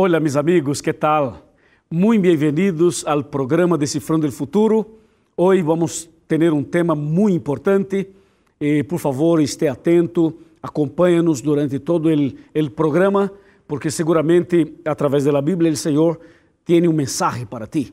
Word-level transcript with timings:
Hola 0.00 0.20
mis 0.20 0.36
amigos, 0.36 0.80
¿qué 0.80 0.94
tal? 0.94 1.42
Muy 1.90 2.18
bienvenidos 2.18 3.04
al 3.04 3.28
programa 3.28 3.76
Descifrando 3.76 4.28
el 4.28 4.32
Futuro. 4.32 4.86
Hoy 5.34 5.60
vamos 5.60 6.08
a 6.08 6.28
tener 6.28 6.52
un 6.52 6.64
tema 6.70 6.94
muy 6.94 7.32
importante. 7.32 8.12
Eh, 8.60 8.84
por 8.84 9.00
favor, 9.00 9.40
esté 9.40 9.68
atento, 9.68 10.34
acompanhe-nos 10.62 11.42
durante 11.42 11.80
todo 11.80 12.10
el 12.10 12.72
programa, 12.76 13.32
porque 13.66 13.90
seguramente 13.90 14.76
a 14.84 14.94
través 14.94 15.24
de 15.24 15.32
la 15.32 15.40
Biblia 15.40 15.68
el 15.68 15.76
Señor 15.76 16.20
tiene 16.62 16.86
un 16.86 16.94
mensaje 16.94 17.44
para 17.44 17.66
ti. 17.66 17.92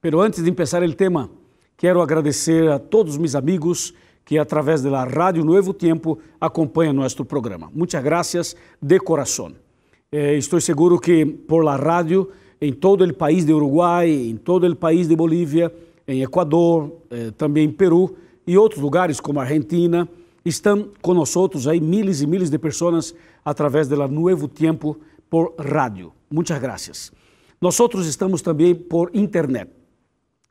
Pero 0.00 0.22
antes 0.22 0.44
de 0.44 0.50
empezar 0.50 0.84
el 0.84 0.94
tema, 0.94 1.28
quiero 1.74 2.00
agradecer 2.00 2.68
a 2.68 2.78
todos 2.78 3.18
mis 3.18 3.34
amigos 3.34 3.92
que 4.24 4.38
a 4.38 4.44
través 4.44 4.84
de 4.84 4.90
la 4.92 5.04
Radio 5.04 5.44
Nuevo 5.44 5.74
Tiempo 5.74 6.16
acompanham 6.38 6.94
nuestro 6.94 7.24
programa. 7.24 7.68
Muchas 7.74 8.04
gracias 8.04 8.56
de 8.80 9.00
corazón. 9.00 9.69
Eh, 10.12 10.36
estou 10.36 10.60
seguro 10.60 10.98
que 10.98 11.24
por 11.24 11.64
la 11.64 11.76
radio, 11.76 12.28
em 12.60 12.72
todo 12.72 13.04
o 13.04 13.14
país 13.14 13.44
de 13.44 13.52
Uruguai, 13.52 14.10
em 14.10 14.36
todo 14.36 14.66
o 14.66 14.74
país 14.74 15.06
de 15.06 15.14
Bolívia, 15.14 15.72
em 16.04 16.22
Equador, 16.22 16.90
eh, 17.12 17.30
também 17.38 17.66
em 17.66 17.70
Peru 17.70 18.16
e 18.44 18.58
outros 18.58 18.82
lugares 18.82 19.20
como 19.20 19.38
Argentina, 19.38 20.08
estão 20.44 20.88
conosco 21.00 21.48
aí 21.68 21.80
miles 21.80 22.22
e 22.22 22.26
miles 22.26 22.50
de 22.50 22.58
pessoas 22.58 23.14
através 23.44 23.86
da 23.86 24.08
Nuevo 24.08 24.48
Tiempo 24.48 24.98
por 25.28 25.54
rádio. 25.56 26.12
Muitas 26.28 26.60
graças. 26.60 27.12
Nós 27.60 27.78
estamos 28.04 28.42
também 28.42 28.74
por 28.74 29.12
internet. 29.14 29.70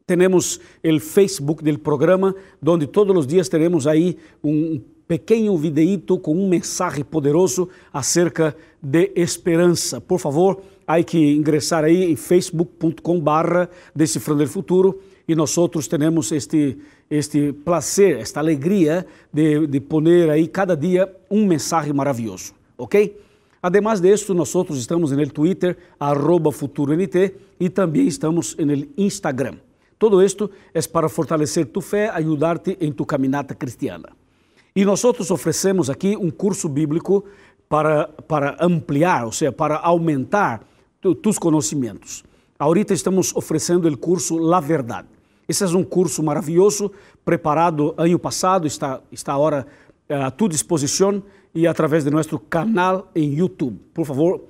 Temos 0.07 0.57
o 0.81 0.99
Facebook 1.01 1.61
do 1.61 1.79
programa, 1.79 2.33
onde 2.65 2.87
todos 2.87 3.13
os 3.17 3.27
dias 3.27 3.49
teremos 3.49 3.87
aí 3.87 4.17
um 4.41 4.79
pequeno 5.09 5.57
videíto 5.57 6.19
com 6.19 6.35
um 6.35 6.47
mensagem 6.47 7.03
poderoso 7.03 7.67
acerca 7.91 8.55
de 8.79 9.11
esperança. 9.15 9.99
Por 9.99 10.19
favor, 10.19 10.61
há 10.85 11.01
que 11.01 11.17
ingressar 11.35 11.83
aí 11.83 12.11
em 12.11 12.15
facebook.com 12.15 13.19
barra 13.19 13.67
Decifrando 13.95 14.43
o 14.43 14.47
Futuro 14.47 15.01
e 15.27 15.33
nós 15.33 15.57
outros 15.57 15.87
temos 15.87 16.31
este, 16.31 16.77
este 17.09 17.51
prazer, 17.51 18.19
esta 18.19 18.39
alegria 18.39 19.03
de, 19.33 19.65
de 19.65 19.79
poner 19.79 20.29
aí 20.29 20.47
cada 20.47 20.77
dia 20.77 21.11
um 21.27 21.43
mensagem 21.43 21.91
maravilhoso, 21.91 22.53
ok? 22.77 23.19
Además 23.63 23.99
de 23.99 24.09
esto, 24.09 24.35
nós 24.35 24.53
estamos 24.73 25.11
no 25.11 25.29
Twitter, 25.31 25.75
arroba 25.99 26.51
FuturoNT, 26.51 27.33
e 27.59 27.67
também 27.67 28.07
estamos 28.07 28.55
no 28.55 28.87
Instagram. 28.95 29.55
Todo 29.97 30.21
esto 30.21 30.51
é 30.71 30.79
para 30.83 31.09
fortalecer 31.09 31.65
tu 31.65 31.81
fé, 31.81 32.09
ajudar-te 32.09 32.77
em 32.79 32.91
tu 32.91 33.05
caminhada 33.05 33.55
cristiana. 33.55 34.18
E 34.75 34.85
nós 34.85 35.03
oferecemos 35.03 35.89
aqui 35.89 36.15
um 36.15 36.29
curso 36.29 36.69
bíblico 36.69 37.25
para, 37.67 38.07
para 38.27 38.57
ampliar, 38.59 39.25
ou 39.25 39.31
seja, 39.31 39.51
para 39.51 39.77
aumentar 39.77 40.61
tu, 41.01 41.13
tus 41.13 41.37
conhecimentos. 41.37 42.23
Ahorita 42.57 42.93
estamos 42.93 43.35
oferecendo 43.35 43.87
o 43.87 43.97
curso 43.97 44.37
La 44.37 44.59
Verdade. 44.59 45.07
Esse 45.47 45.63
é 45.63 45.67
um 45.67 45.83
curso 45.83 46.21
maravilhoso, 46.21 46.91
preparado 47.25 47.93
ano 47.97 48.19
passado, 48.19 48.67
está, 48.67 49.01
está 49.11 49.33
agora 49.33 49.65
eh, 50.07 50.15
a 50.15 50.29
tua 50.29 50.49
disposição 50.49 51.23
e 51.55 51.65
através 51.65 52.03
de 52.03 52.11
nosso 52.11 52.37
canal 52.37 53.09
em 53.15 53.33
YouTube. 53.33 53.79
Por 53.93 54.05
favor, 54.05 54.43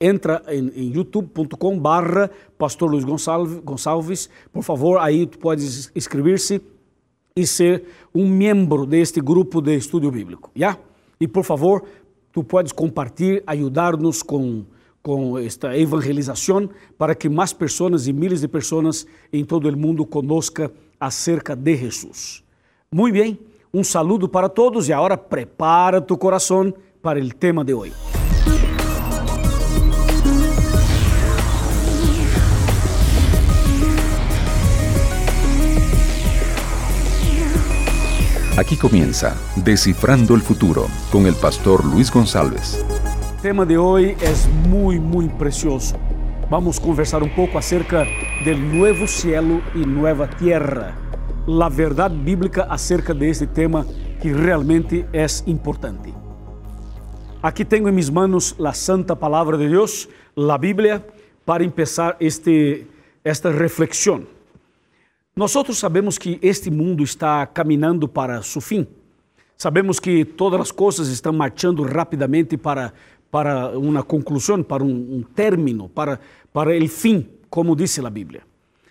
entra 0.00 0.42
em, 0.48 0.68
em 0.74 0.92
youtube.com 0.92 1.78
barra 1.78 2.30
Pastor 2.58 2.90
Luiz 2.90 3.04
Gonçalves. 3.04 4.28
Por 4.52 4.62
favor, 4.62 4.98
aí 4.98 5.26
tu 5.26 5.38
podes 5.38 5.90
inscrever-se 5.94 6.60
e 7.36 7.46
ser 7.46 7.84
um 8.14 8.28
membro 8.28 8.86
deste 8.86 9.20
grupo 9.20 9.60
de 9.60 9.76
estudo 9.76 10.10
bíblico, 10.10 10.50
já? 10.54 10.76
E 11.20 11.26
por 11.26 11.44
favor, 11.44 11.84
tu 12.32 12.42
podes 12.42 12.72
compartilhar, 12.72 13.42
ajudar-nos 13.46 14.22
com 14.22 14.64
com 15.02 15.36
esta 15.36 15.76
evangelização 15.76 16.70
para 16.96 17.14
que 17.14 17.28
mais 17.28 17.52
pessoas 17.52 18.06
e 18.06 18.12
milhares 18.12 18.40
de 18.40 18.48
pessoas 18.48 19.04
em 19.32 19.44
todo 19.44 19.68
o 19.68 19.76
mundo 19.76 20.06
conozca 20.06 20.70
acerca 20.98 21.56
de 21.56 21.76
Jesus. 21.76 22.44
Muito 22.90 23.14
bem, 23.14 23.38
um 23.74 23.82
saludo 23.82 24.28
para 24.28 24.48
todos 24.48 24.88
e 24.88 24.92
agora 24.92 25.16
prepara 25.16 26.00
tu 26.00 26.16
coração 26.16 26.72
para 27.02 27.18
o 27.18 27.28
tema 27.34 27.64
de 27.64 27.74
hoje. 27.74 28.21
Aquí 38.54 38.76
comienza 38.76 39.34
Descifrando 39.56 40.34
el 40.34 40.42
Futuro 40.42 40.86
con 41.10 41.26
el 41.26 41.34
pastor 41.34 41.82
Luis 41.86 42.12
González. 42.12 42.84
El 43.36 43.40
tema 43.40 43.64
de 43.64 43.78
hoy 43.78 44.14
es 44.20 44.46
muy, 44.68 45.00
muy 45.00 45.30
precioso. 45.30 45.96
Vamos 46.50 46.78
a 46.78 46.82
conversar 46.82 47.22
un 47.22 47.34
poco 47.34 47.56
acerca 47.56 48.04
del 48.44 48.76
nuevo 48.76 49.06
cielo 49.06 49.62
y 49.74 49.78
nueva 49.86 50.28
tierra. 50.28 50.94
La 51.46 51.70
verdad 51.70 52.10
bíblica 52.10 52.64
acerca 52.64 53.14
de 53.14 53.30
este 53.30 53.46
tema 53.46 53.86
que 54.20 54.34
realmente 54.34 55.08
es 55.14 55.42
importante. 55.46 56.12
Aquí 57.40 57.64
tengo 57.64 57.88
en 57.88 57.94
mis 57.94 58.12
manos 58.12 58.54
la 58.58 58.74
santa 58.74 59.18
palabra 59.18 59.56
de 59.56 59.68
Dios, 59.68 60.10
la 60.34 60.58
Biblia, 60.58 61.06
para 61.46 61.64
empezar 61.64 62.18
este, 62.20 62.86
esta 63.24 63.50
reflexión. 63.50 64.28
Nós 65.34 65.56
outros 65.56 65.78
sabemos 65.78 66.18
que 66.18 66.38
este 66.42 66.70
mundo 66.70 67.02
está 67.02 67.46
caminhando 67.46 68.06
para 68.06 68.42
seu 68.42 68.60
fim. 68.60 68.86
Sabemos 69.56 69.98
que 69.98 70.26
todas 70.26 70.60
as 70.60 70.70
coisas 70.70 71.08
estão 71.08 71.32
marchando 71.32 71.82
rapidamente 71.84 72.58
para, 72.58 72.92
para 73.30 73.70
uma 73.78 74.02
conclusão, 74.02 74.62
para 74.62 74.84
um, 74.84 74.90
um 74.90 75.22
término, 75.22 75.88
para, 75.88 76.20
para 76.52 76.76
o 76.76 76.88
fim, 76.88 77.26
como 77.48 77.74
disse 77.74 78.04
a 78.04 78.10
Bíblia. 78.10 78.42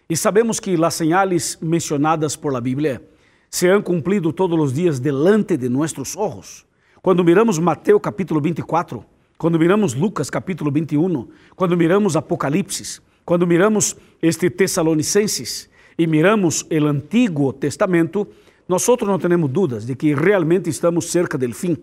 E 0.10 0.18
sabemos 0.18 0.60
que 0.60 0.84
as 0.84 0.96
señales 0.96 1.60
mencionadas 1.62 2.36
por 2.36 2.56
a 2.56 2.60
Bíblia 2.60 3.04
se 3.48 3.70
han 3.70 3.84
todos 3.84 4.60
os 4.60 4.74
dias 4.74 5.00
delante 5.00 5.58
de 5.58 5.70
nossos 5.70 6.18
olhos. 6.18 6.66
Quando 7.04 7.24
miramos 7.24 7.60
Mateus 7.60 8.02
capítulo 8.02 8.42
24, 8.42 9.06
quando 9.38 9.60
miramos 9.60 9.94
Lucas 9.94 10.32
capítulo 10.32 10.72
21, 10.72 11.28
quando 11.56 11.78
miramos 11.78 12.16
Apocalipse, 12.16 13.00
quando 13.24 13.46
miramos 13.46 13.96
este 14.22 14.50
Tessalonicenses, 14.50 15.70
e 16.02 16.08
miramos 16.08 16.64
o 16.64 16.86
Antigo 16.88 17.54
Testamento, 17.54 18.28
nós 18.68 18.84
não 18.88 19.20
temos 19.20 19.52
dúvidas 19.52 19.86
de 19.86 19.96
que 19.96 20.16
realmente 20.16 20.68
estamos 20.68 21.12
cerca 21.12 21.38
do 21.38 21.54
fim, 21.54 21.78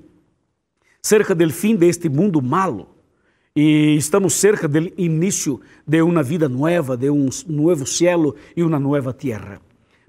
cerca 1.00 1.36
do 1.36 1.48
fim 1.50 1.76
deste 1.76 2.08
mundo 2.08 2.42
malo. 2.42 2.88
E 3.54 3.94
estamos 3.96 4.34
cerca 4.34 4.66
do 4.66 4.92
início 5.00 5.60
de 5.86 6.02
uma 6.02 6.24
vida 6.24 6.48
nova, 6.48 6.96
de 6.96 7.08
um 7.08 7.28
novo 7.46 7.86
cielo 7.86 8.34
e 8.56 8.62
uma 8.64 8.80
nova 8.80 9.12
terra. 9.12 9.60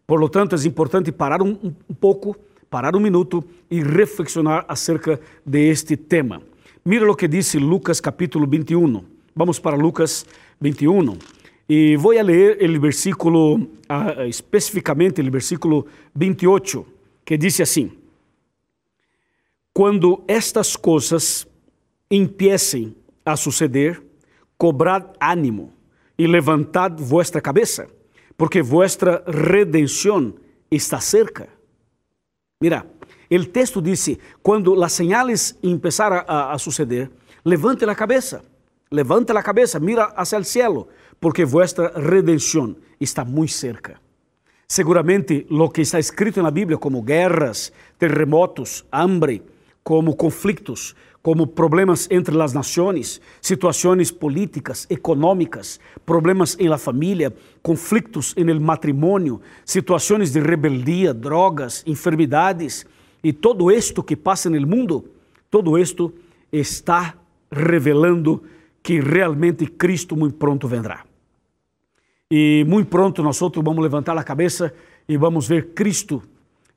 Por 0.07 0.19
lo 0.19 0.27
tanto, 0.27 0.55
é 0.55 0.67
importante 0.67 1.11
parar 1.11 1.43
um, 1.43 1.55
pouco, 1.99 2.35
parar 2.67 2.95
um 2.95 2.99
minuto 2.99 3.43
e 3.69 3.79
reflexionar 3.79 4.65
acerca 4.67 5.21
de 5.45 5.69
este 5.69 5.95
tema. 5.95 6.41
Mira 6.83 7.11
o 7.11 7.15
que 7.15 7.27
disse 7.27 7.59
Lucas 7.59 8.01
capítulo 8.01 8.47
21. 8.47 9.03
Vamos 9.35 9.59
para 9.59 9.75
Lucas 9.75 10.25
21. 10.59 11.38
E 11.71 11.95
vou 11.97 12.13
ler 12.13 12.67
o 12.67 12.81
versículo, 12.81 13.69
especificamente 14.27 15.21
o 15.21 15.31
versículo 15.31 15.85
28, 16.15 16.83
que 17.23 17.37
diz 17.37 17.61
assim: 17.61 17.91
Quando 19.71 20.23
estas 20.27 20.75
coisas 20.75 21.47
empiecem 22.09 22.95
a 23.23 23.35
suceder, 23.35 24.01
cobrad 24.57 25.05
ânimo 25.21 25.71
e 26.17 26.25
levantad 26.25 26.99
vuestra 26.99 27.39
cabeça, 27.39 27.87
porque 28.35 28.63
vuestra 28.63 29.23
redenção 29.27 30.33
está 30.71 30.99
cerca. 30.99 31.49
Mira, 32.59 32.83
o 33.31 33.45
texto 33.45 33.79
diz: 33.79 34.17
quando 34.41 34.83
as 34.83 34.93
señales 34.93 35.55
empezar 35.61 36.25
a, 36.27 36.51
a 36.51 36.57
suceder, 36.57 37.11
levante 37.45 37.85
a 37.85 37.93
cabeça, 37.93 38.43
levante 38.91 39.31
a 39.31 39.43
cabeça, 39.43 39.79
mira 39.79 40.05
hacia 40.15 40.39
o 40.39 40.43
cielo, 40.43 40.87
porque 41.19 41.45
vuestra 41.45 41.91
redenção 41.95 42.75
está 42.99 43.25
muito 43.25 43.53
cerca. 43.53 43.99
Seguramente, 44.67 45.47
lo 45.49 45.69
que 45.69 45.81
está 45.81 45.99
escrito 45.99 46.41
na 46.43 46.51
Bíblia, 46.51 46.77
como 46.77 47.01
guerras, 47.01 47.73
terremotos, 47.97 48.85
hambre, 48.91 49.41
como 49.83 50.15
conflitos, 50.15 50.95
como 51.21 51.47
problemas 51.47 52.07
entre 52.11 52.39
as 52.41 52.53
nações, 52.53 53.19
situações 53.41 54.11
políticas, 54.11 54.85
econômicas, 54.89 55.79
problemas 56.05 56.55
em 56.59 56.69
la 56.69 56.77
família, 56.77 57.33
conflitos 57.61 58.33
en 58.37 58.49
el 58.49 58.59
matrimônio, 58.59 59.41
situações 59.65 60.31
de 60.31 60.39
rebeldia, 60.39 61.13
drogas, 61.13 61.83
enfermidades 61.85 62.85
e 63.23 63.33
todo 63.33 63.69
esto 63.69 64.03
que 64.03 64.15
passa 64.15 64.49
no 64.49 64.67
mundo, 64.67 65.05
todo 65.49 65.77
esto 65.77 66.13
está 66.51 67.15
revelando 67.51 68.43
que 68.81 69.01
realmente 69.01 69.65
Cristo 69.67 70.15
muito 70.15 70.37
pronto 70.37 70.67
vendrá. 70.67 71.08
E 72.31 72.63
muito 72.67 72.89
pronto 72.89 73.23
nós 73.23 73.41
outros 73.41 73.65
vamos 73.65 73.81
levantar 73.81 74.15
a 74.15 74.23
cabeça 74.23 74.71
e 75.07 75.17
vamos 75.17 75.47
ver 75.47 75.73
Cristo 75.73 76.21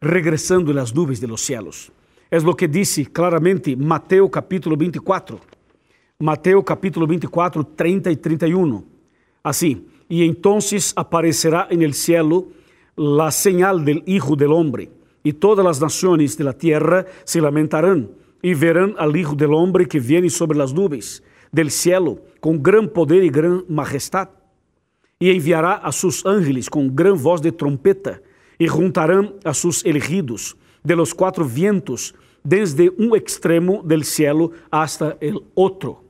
regressando 0.00 0.72
das 0.72 0.94
nuvens 0.94 1.20
de 1.20 1.26
los 1.26 1.42
cielos. 1.42 1.90
É 2.30 2.38
o 2.38 2.54
que 2.54 2.66
disse 2.66 3.04
claramente 3.04 3.76
Mateus 3.76 4.30
capítulo 4.30 4.78
24. 4.78 5.38
Mateo 6.18 6.62
capítulo 6.62 7.06
24, 7.06 7.64
30 7.64 8.10
y 8.10 8.16
31. 8.16 8.82
Así, 9.44 9.86
y 10.08 10.24
entonces 10.24 10.94
aparecerá 10.96 11.66
en 11.68 11.82
el 11.82 11.92
cielo 11.92 12.46
la 12.96 13.30
señal 13.30 13.84
del 13.84 14.02
Hijo 14.06 14.34
del 14.34 14.52
Hombre, 14.52 14.88
y 15.22 15.34
todas 15.34 15.66
las 15.66 15.82
naciones 15.82 16.38
de 16.38 16.44
la 16.44 16.54
tierra 16.54 17.04
se 17.24 17.42
lamentarán 17.42 18.08
y 18.40 18.54
verán 18.54 18.94
al 18.96 19.14
Hijo 19.14 19.34
del 19.34 19.52
Hombre 19.52 19.86
que 19.86 20.00
viene 20.00 20.30
sobre 20.30 20.56
las 20.56 20.72
nubes 20.72 21.22
del 21.50 21.70
cielo 21.70 22.20
con 22.40 22.62
gran 22.62 22.88
poder 22.88 23.22
y 23.22 23.28
gran 23.28 23.66
majestad. 23.68 24.30
Y 25.22 25.30
enviará 25.30 25.74
a 25.74 25.92
sus 25.92 26.26
ángeles 26.26 26.68
con 26.68 26.96
gran 26.96 27.22
voz 27.22 27.40
de 27.40 27.52
trompeta, 27.52 28.20
y 28.58 28.66
juntarán 28.66 29.34
a 29.44 29.54
sus 29.54 29.84
elegidos 29.84 30.56
de 30.82 30.96
los 30.96 31.14
cuatro 31.14 31.44
vientos, 31.44 32.12
desde 32.42 32.90
un 32.90 33.14
extremo 33.14 33.82
del 33.84 34.04
cielo 34.04 34.50
hasta 34.68 35.16
el 35.20 35.38
otro. 35.54 36.02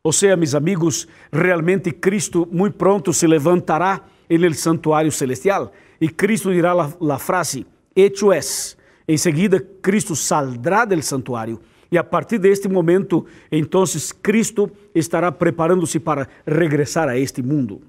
O 0.00 0.12
sea, 0.12 0.36
mis 0.36 0.54
amigos, 0.54 1.08
realmente 1.32 1.98
Cristo 1.98 2.46
muy 2.48 2.70
pronto 2.70 3.12
se 3.12 3.26
levantará 3.26 4.04
en 4.28 4.44
el 4.44 4.54
santuario 4.54 5.10
celestial 5.10 5.72
y 5.98 6.08
Cristo 6.08 6.50
dirá 6.50 6.72
la, 6.72 6.96
la 7.00 7.18
frase, 7.18 7.66
hecho 7.96 8.32
es. 8.32 8.78
Enseguida 9.08 9.60
Cristo 9.80 10.14
saldrá 10.14 10.86
del 10.86 11.02
santuario 11.02 11.60
e 11.90 11.98
a 11.98 12.04
partir 12.08 12.38
deste 12.38 12.68
momento, 12.68 13.26
então 13.50 13.84
Cristo 14.22 14.70
estará 14.94 15.32
preparando-se 15.32 15.98
para 15.98 16.28
regressar 16.44 17.08
a 17.08 17.16
este 17.16 17.42
mundo. 17.42 17.80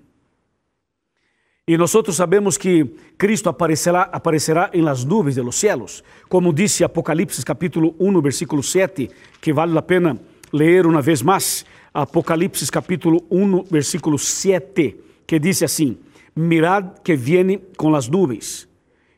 E 1.69 1.77
nós 1.77 1.91
sabemos 2.13 2.57
que 2.57 2.95
Cristo 3.17 3.49
aparecerá, 3.49 4.03
aparecerá 4.03 4.69
em 4.73 4.81
las 4.81 5.03
nuvens 5.03 5.35
de 5.35 5.43
los 5.43 5.57
cielos, 5.57 6.01
como 6.29 6.53
disse 6.53 6.81
Apocalipse 6.81 7.43
capítulo 7.43 7.93
1, 7.99 8.21
versículo 8.21 8.63
7, 8.63 9.11
que 9.41 9.51
vale 9.51 9.77
a 9.77 9.81
pena 9.81 10.17
ler 10.53 10.85
uma 10.85 11.01
vez 11.01 11.21
mais. 11.21 11.65
Apocalipse 11.93 12.71
capítulo 12.71 13.21
1, 13.29 13.65
versículo 13.69 14.17
7, 14.17 14.95
que 15.27 15.39
diz 15.41 15.61
assim: 15.61 15.97
Mirad 16.33 16.99
que 17.03 17.17
viene 17.17 17.59
com 17.75 17.93
as 17.95 18.07
nuvens, 18.07 18.65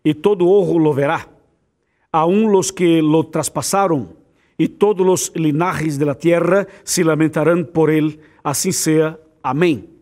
e 0.03 0.15
todo 0.15 0.49
ojo 0.49 0.79
lo 0.79 0.91
verá, 0.91 1.27
aun 2.11 2.51
los 2.51 2.71
que 2.71 2.99
lo 2.99 3.25
traspassaram 3.25 4.07
y 4.57 4.67
todos 4.67 5.05
los 5.05 5.31
linajes 5.35 5.99
de 5.99 6.05
la 6.05 6.15
tierra 6.15 6.67
se 6.83 7.03
lamentarán 7.03 7.65
por 7.65 7.91
él, 7.91 8.19
así 8.43 8.73
sea. 8.73 9.19
Amén. 9.43 9.98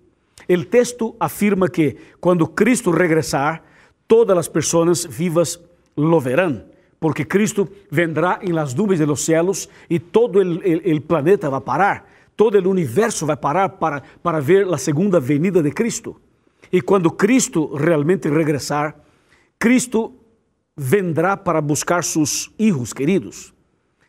El 0.47 0.67
texto 0.67 1.15
afirma 1.19 1.67
que 1.67 1.97
cuando 2.19 2.53
Cristo 2.55 2.91
regresar, 2.91 3.63
todas 4.07 4.35
las 4.35 4.49
personas 4.49 5.07
vivas 5.17 5.59
lo 5.95 6.21
verán, 6.21 6.71
porque 6.99 7.27
Cristo 7.27 7.67
vendrá 7.91 8.39
en 8.41 8.55
las 8.55 8.75
nubes 8.75 8.99
de 8.99 9.05
los 9.05 9.21
cielos 9.21 9.69
y 9.89 9.99
todo 9.99 10.41
el 10.41 11.01
planeta 11.01 11.49
va 11.49 11.57
a 11.57 11.65
parar, 11.65 12.05
todo 12.35 12.57
el 12.57 12.67
universo 12.67 13.25
va 13.25 13.33
a 13.33 13.41
parar 13.41 13.77
para, 13.79 14.01
para 14.21 14.39
ver 14.39 14.65
la 14.67 14.77
segunda 14.77 15.19
venida 15.19 15.61
de 15.61 15.73
Cristo. 15.73 16.19
Y 16.71 16.81
cuando 16.81 17.15
Cristo 17.15 17.71
realmente 17.75 18.29
regresar, 18.29 19.03
Cristo 19.57 20.13
vendrá 20.75 21.43
para 21.43 21.59
buscar 21.59 22.03
sus 22.03 22.51
hijos 22.57 22.93
queridos. 22.93 23.53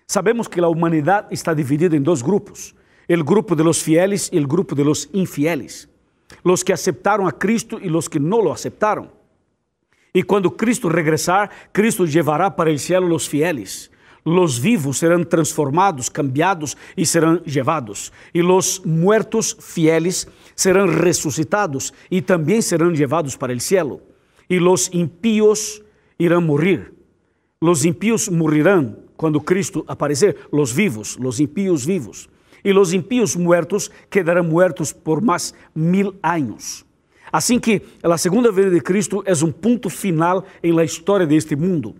Sabemos 0.07 0.49
que 0.49 0.61
a 0.61 0.69
humanidade 0.69 1.29
está 1.35 1.55
dividida 1.55 1.97
em 1.97 2.03
dois 2.03 2.23
grupos: 2.23 2.75
o 3.09 3.25
grupo 3.25 3.55
de 3.55 3.63
los 3.63 3.83
fieles 3.83 4.31
e 4.33 4.39
o 4.39 4.47
grupo 4.47 4.75
de 4.75 4.85
los 4.85 5.09
infieles. 5.13 5.89
Los 6.45 6.63
que 6.63 6.73
aceptaram 6.73 7.27
a 7.27 7.33
Cristo 7.33 7.79
e 7.83 7.89
los 7.89 8.09
que 8.09 8.19
não 8.19 8.41
lo 8.41 8.53
aceptaram. 8.53 9.11
E 10.15 10.23
quando 10.23 10.51
Cristo 10.51 10.89
regressar, 10.89 11.51
Cristo 11.73 12.07
llevará 12.07 12.51
para 12.51 12.73
o 12.73 12.79
cielo 12.79 13.07
los 13.07 13.27
fieles. 13.27 13.91
Los 14.25 14.59
vivos 14.59 14.99
serão 14.99 15.25
transformados, 15.25 16.09
cambiados 16.09 16.77
e 16.97 17.07
serão 17.07 17.41
llevados. 17.47 18.13
E 18.35 18.43
los 18.43 18.83
muertos 18.85 19.57
fieles 19.61 20.27
serão 20.57 20.87
ressuscitados 20.87 21.93
e 22.11 22.21
também 22.21 22.61
serão 22.61 22.91
llevados 22.91 23.37
para 23.37 23.55
o 23.55 23.61
cielo. 23.61 24.03
E 24.51 24.59
los 24.59 24.91
impíos 24.93 25.83
irão 26.19 26.41
morrer. 26.41 26.93
Los 27.61 27.85
impíos 27.85 28.29
morirão 28.29 28.97
quando 29.17 29.41
Cristo 29.41 29.85
aparecer, 29.89 30.37
los 30.53 30.73
vivos, 30.73 31.17
los 31.17 31.41
impíos 31.41 31.85
vivos. 31.85 32.29
E 32.65 32.73
los 32.73 32.93
impíos 32.93 33.37
muertos 33.37 33.91
quedarão 34.11 34.45
muertos 34.45 34.93
por 34.93 35.21
mais 35.21 35.55
mil 35.75 36.15
anos. 36.23 36.85
Assim 37.31 37.59
que 37.59 37.83
a 38.03 38.19
segunda 38.19 38.51
venida 38.51 38.75
de 38.75 38.81
Cristo 38.81 39.23
é 39.27 39.33
um 39.45 39.53
ponto 39.53 39.91
final 39.91 40.45
em 40.63 40.73
la 40.73 40.85
história 40.85 41.27
deste 41.27 41.55
mundo. 41.55 41.95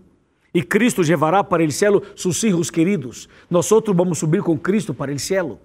E 0.53 0.63
Cristo 0.63 1.01
levará 1.01 1.43
para 1.43 1.63
o 1.63 1.71
céu 1.71 2.01
seus 2.15 2.39
filhos 2.39 2.71
queridos. 2.71 3.29
Nós 3.49 3.69
vamos 3.69 4.17
subir 4.17 4.41
com 4.41 4.57
Cristo 4.57 4.93
para 4.93 5.13
o 5.13 5.19
céu. 5.19 5.59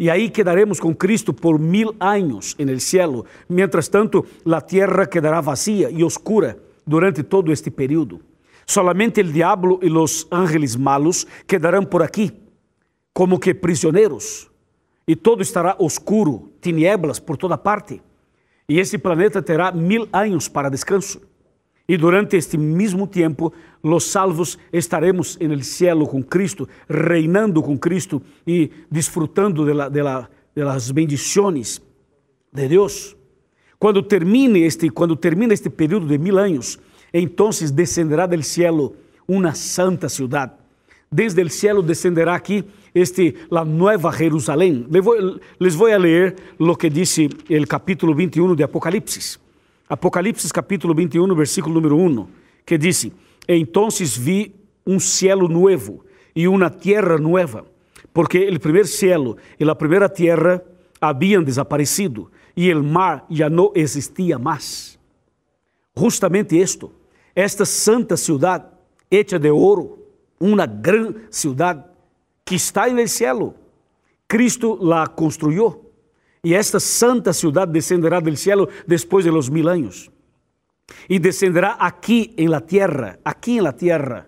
E 0.00 0.10
aí 0.10 0.30
quedaremos 0.30 0.78
com 0.78 0.94
Cristo 0.94 1.32
por 1.32 1.58
mil 1.58 1.94
anos 1.98 2.54
en 2.58 2.68
el 2.68 2.80
cielo. 2.80 3.24
Mientras 3.48 3.88
tanto, 3.88 4.24
a 4.46 4.60
terra 4.60 5.06
quedará 5.06 5.40
vazia 5.40 5.90
e 5.90 6.04
oscura 6.04 6.56
durante 6.86 7.22
todo 7.22 7.52
este 7.52 7.70
período. 7.70 8.20
Solamente 8.64 9.20
el 9.20 9.32
diablo 9.32 9.80
y 9.82 9.88
los 9.88 10.28
ángeles 10.30 10.76
malos 10.78 11.26
quedarán 11.46 11.86
por 11.86 12.02
aquí, 12.02 12.32
como 13.18 13.40
que 13.40 13.52
prisioneros, 13.52 14.48
e 15.04 15.16
todo 15.16 15.42
estará 15.42 15.74
oscuro, 15.80 16.52
tinieblas 16.60 17.18
por 17.18 17.36
toda 17.36 17.58
parte. 17.58 18.00
E 18.68 18.78
esse 18.78 18.96
planeta 18.96 19.42
terá 19.42 19.72
mil 19.72 20.08
anos 20.12 20.48
para 20.48 20.68
descanso. 20.68 21.20
E 21.88 21.96
durante 21.96 22.36
este 22.36 22.56
mesmo 22.56 23.08
tempo, 23.08 23.52
los 23.82 24.04
salvos 24.04 24.56
estaremos 24.70 25.36
el 25.40 25.64
cielo 25.64 26.06
com 26.06 26.22
Cristo, 26.22 26.68
reinando 26.88 27.60
com 27.60 27.76
Cristo 27.76 28.22
e 28.46 28.70
disfrutando 28.88 29.64
de, 29.64 29.74
la, 29.74 29.88
de, 29.88 30.00
la, 30.00 30.30
de 30.54 30.62
las 30.62 30.92
bendiciones 30.92 31.82
de 32.52 32.68
Deus. 32.68 33.16
Quando 33.80 34.06
termine 34.06 34.64
este, 34.64 34.90
quando 34.90 35.18
termina 35.18 35.54
este 35.54 35.70
período 35.70 36.06
de 36.06 36.20
mil 36.20 36.38
anos, 36.38 36.78
entonces 37.12 37.74
descenderá 37.74 38.28
del 38.28 38.44
cielo 38.44 38.94
una 39.26 39.56
santa 39.56 40.08
ciudad. 40.08 40.56
Desde 41.10 41.40
el 41.40 41.50
cielo 41.50 41.82
descenderá 41.82 42.34
aquí 42.34 42.64
este, 43.00 43.34
la 43.50 43.64
nueva 43.64 44.12
Jerusalén. 44.12 44.86
Les 45.58 45.76
voy, 45.76 45.92
a 45.92 45.98
leer 45.98 46.36
lo 46.58 46.76
que 46.76 46.90
dice 46.90 47.28
el 47.48 47.66
capítulo 47.66 48.14
21 48.14 48.54
de 48.54 48.64
Apocalipsis. 48.64 49.40
Apocalipsis 49.88 50.52
capítulo 50.52 50.94
21, 50.94 51.34
versículo 51.34 51.74
número 51.74 51.96
1, 51.96 52.28
que 52.64 52.76
dice, 52.76 53.10
entonces 53.46 54.22
vi 54.22 54.54
un 54.84 55.00
cielo 55.00 55.48
nuevo 55.48 56.04
y 56.34 56.46
una 56.46 56.70
tierra 56.70 57.18
nueva, 57.18 57.64
porque 58.12 58.46
el 58.46 58.60
primer 58.60 58.86
cielo 58.86 59.36
y 59.58 59.64
la 59.64 59.76
primera 59.76 60.08
tierra 60.12 60.62
habían 61.00 61.44
desaparecido 61.44 62.30
y 62.54 62.68
el 62.68 62.82
mar 62.82 63.24
ya 63.30 63.48
no 63.48 63.72
existía 63.74 64.38
más. 64.38 64.98
Justamente 65.94 66.60
esto, 66.60 66.92
esta 67.34 67.64
santa 67.64 68.16
cidade, 68.16 68.66
hecha 69.10 69.38
de 69.38 69.50
ouro, 69.50 69.98
uma 70.40 70.66
grande 70.66 71.20
cidade 71.30 71.84
que 72.48 72.54
está 72.54 72.88
no 72.88 73.06
céu. 73.06 73.54
Cristo 74.26 74.78
la 74.80 75.06
construiu 75.06 75.92
e 76.42 76.54
esta 76.54 76.80
santa 76.80 77.34
cidade 77.34 77.72
descenderá 77.72 78.20
do 78.20 78.34
céu 78.36 78.66
depois 78.86 79.24
de 79.24 79.30
los 79.30 79.50
mil 79.50 79.68
anos 79.68 80.10
e 81.10 81.18
descenderá 81.18 81.72
aqui 81.72 82.32
em 82.38 82.48
la 82.48 82.62
tierra, 82.62 83.18
aqui 83.22 83.58
em 83.58 83.60
la 83.60 83.74
tierra. 83.74 84.26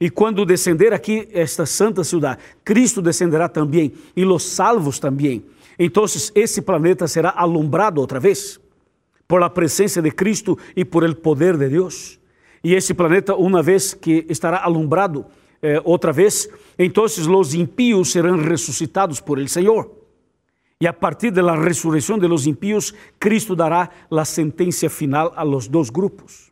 E 0.00 0.10
quando 0.10 0.44
descender 0.44 0.92
aqui 0.92 1.28
esta 1.32 1.64
santa 1.64 2.02
cidade, 2.02 2.40
Cristo 2.64 3.00
descenderá 3.00 3.48
também 3.48 3.92
e 4.16 4.24
los 4.24 4.42
salvos 4.42 4.98
também. 4.98 5.44
Então, 5.78 6.04
esse 6.34 6.62
planeta 6.62 7.06
será 7.06 7.30
alumbrado 7.30 8.00
outra 8.00 8.18
vez 8.18 8.60
por 9.28 9.40
a 9.40 9.48
presença 9.48 10.02
de 10.02 10.10
Cristo 10.10 10.58
e 10.74 10.84
por 10.84 11.04
el 11.04 11.14
poder 11.14 11.56
de 11.56 11.68
Deus. 11.68 12.18
E 12.64 12.74
esse 12.74 12.92
planeta, 12.92 13.36
uma 13.36 13.62
vez 13.62 13.94
que 13.94 14.26
estará 14.28 14.64
alumbrado 14.64 15.24
eh, 15.62 15.80
outra 15.84 16.12
vez, 16.12 16.48
então 16.78 17.04
os 17.04 17.54
impíos 17.54 18.10
serão 18.10 18.36
ressuscitados 18.36 19.20
por 19.20 19.38
el 19.38 19.48
Senhor. 19.48 20.02
E 20.80 20.86
a 20.88 20.92
partir 20.92 21.30
da 21.30 21.54
ressurreição 21.54 22.18
de 22.18 22.26
los 22.26 22.44
impíos, 22.44 22.92
Cristo 23.20 23.54
dará 23.54 23.88
a 24.10 24.24
sentença 24.24 24.90
final 24.90 25.32
a 25.36 25.44
los 25.44 25.68
dois 25.68 25.90
grupos. 25.90 26.50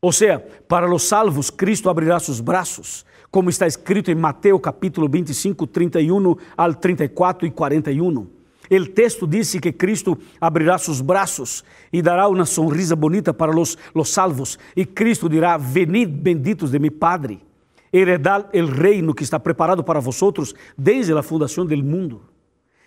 Ou 0.00 0.12
seja, 0.12 0.40
para 0.66 0.86
los 0.86 1.02
salvos, 1.02 1.50
Cristo 1.50 1.90
abrirá 1.90 2.18
seus 2.18 2.40
braços, 2.40 3.04
como 3.30 3.50
está 3.50 3.66
escrito 3.66 4.10
em 4.10 4.14
Mateus 4.14 4.62
capítulo 4.62 5.06
25, 5.10 5.66
31 5.66 6.36
al 6.56 6.74
34 6.74 7.46
e 7.46 7.50
41. 7.50 8.26
O 8.70 8.86
texto 8.86 9.26
disse 9.26 9.60
que 9.60 9.72
Cristo 9.72 10.16
abrirá 10.40 10.78
seus 10.78 11.02
braços 11.02 11.62
e 11.92 12.00
dará 12.00 12.28
uma 12.28 12.46
sonrisa 12.46 12.96
bonita 12.96 13.34
para 13.34 13.54
os, 13.54 13.76
los 13.94 14.08
salvos. 14.08 14.58
E 14.74 14.86
Cristo 14.86 15.28
dirá: 15.28 15.58
Venid 15.58 16.08
benditos 16.08 16.70
de 16.70 16.78
mi 16.78 16.90
Padre, 16.90 17.42
heredad 17.92 18.46
el 18.52 18.68
reino 18.68 19.14
que 19.14 19.24
está 19.24 19.38
preparado 19.38 19.84
para 19.84 20.00
vosotros 20.00 20.54
desde 20.76 21.12
a 21.12 21.22
fundação 21.22 21.66
do 21.66 21.76
mundo. 21.76 22.22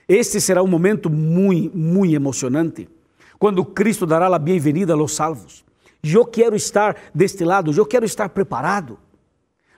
Este 0.08 0.40
será 0.40 0.62
um 0.62 0.68
momento 0.68 1.10
muito, 1.10 1.78
muito 1.78 2.16
emocionante, 2.16 2.90
quando 3.40 3.66
Cristo 3.66 4.06
dará 4.06 4.28
a 4.28 4.40
bem-vinda 4.40 4.94
a 4.94 4.96
los 4.96 5.16
salvos. 5.16 5.64
Eu 6.04 6.26
quero 6.26 6.56
estar 6.56 6.98
deste 7.14 7.46
lado, 7.46 7.72
eu 7.72 7.86
quero 7.86 8.06
estar 8.06 8.30
preparado. 8.30 8.98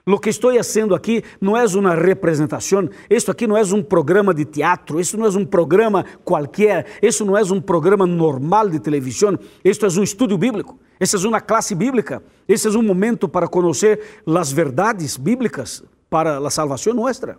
Lo 0.08 0.20
que 0.20 0.30
estou 0.30 0.54
fazendo 0.54 0.94
aqui 0.94 1.24
não 1.40 1.56
é 1.56 1.64
uma 1.66 1.92
representação, 1.92 2.88
isto 3.10 3.28
aqui 3.28 3.44
não 3.44 3.56
é 3.56 3.62
um 3.62 3.82
programa 3.82 4.32
de 4.32 4.44
teatro, 4.44 5.00
isso 5.00 5.16
não 5.16 5.26
é 5.26 5.30
um 5.30 5.44
programa 5.44 6.04
qualquer, 6.24 6.86
isso 7.02 7.24
não 7.24 7.36
é 7.36 7.42
um 7.42 7.60
programa 7.60 8.06
normal 8.06 8.68
de 8.68 8.78
televisão, 8.78 9.36
isto 9.64 9.84
é 9.84 9.88
um 9.88 10.04
estudo 10.04 10.38
bíblico, 10.38 10.78
esta 10.98 11.16
é 11.16 11.28
uma 11.28 11.40
classe 11.40 11.74
bíblica, 11.74 12.22
este 12.48 12.68
é 12.68 12.70
um 12.70 12.82
momento 12.82 13.28
para 13.28 13.46
conhecer 13.48 14.22
as 14.26 14.50
verdades 14.50 15.16
bíblicas 15.16 15.84
para 16.08 16.38
a 16.38 16.50
salvação 16.50 16.94
nossa. 16.94 17.38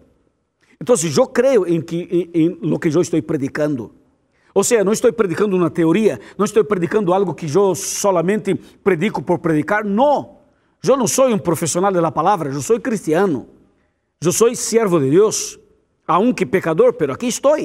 Então, 0.80 0.96
eu 0.96 1.28
creio 1.28 1.66
em, 1.68 1.82
que, 1.82 2.30
em 2.34 2.50
lo 2.62 2.78
que 2.78 2.90
eu 2.90 3.02
estou 3.02 3.22
predicando. 3.24 3.96
Ou 4.54 4.64
seja, 4.64 4.84
não 4.84 4.92
estou 4.92 5.12
predicando 5.12 5.56
uma 5.56 5.70
teoria, 5.70 6.20
não 6.38 6.46
estou 6.46 6.64
predicando 6.64 7.14
algo 7.14 7.34
que 7.34 7.46
eu 7.46 7.74
solamente 7.76 8.56
predico 8.84 9.22
por 9.22 9.40
predicar, 9.40 9.84
não. 9.84 10.38
Eu 10.84 10.96
não 10.96 11.08
sou 11.08 11.28
um 11.28 11.38
profissional 11.40 11.92
da 11.92 12.12
palavra, 12.12 12.50
eu 12.50 12.62
sou 12.62 12.80
cristiano. 12.80 13.48
Eu 14.22 14.32
sou 14.32 14.54
servo 14.56 15.00
de 15.00 15.12
Deus, 15.12 15.60
aunque 16.08 16.46
pecador, 16.46 16.94
pero 16.94 17.14
aqui 17.14 17.28
estou. 17.28 17.58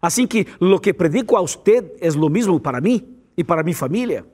Assim 0.00 0.26
que 0.26 0.46
lo 0.60 0.80
que 0.80 0.92
predico 0.92 1.36
a 1.36 1.40
usted 1.40 1.92
é 2.00 2.10
lo 2.10 2.28
mesmo 2.30 2.60
para 2.60 2.80
mim 2.80 3.16
e 3.36 3.42
para 3.42 3.62
minha 3.62 3.76
família. 3.76 4.24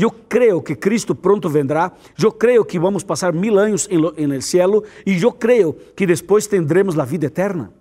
Eu 0.00 0.12
creio 0.12 0.62
que 0.62 0.76
Cristo 0.76 1.12
pronto 1.12 1.48
vendrá, 1.48 1.90
eu 2.22 2.30
creio 2.30 2.64
que 2.64 2.78
vamos 2.78 3.02
passar 3.02 3.32
mil 3.32 3.58
anos 3.58 3.88
em 3.90 4.32
el 4.32 4.42
cielo 4.42 4.84
e 5.04 5.20
eu 5.20 5.32
creio 5.32 5.74
que 5.96 6.06
depois 6.06 6.46
tendremos 6.46 6.96
a 6.96 7.04
vida 7.04 7.26
eterna. 7.26 7.72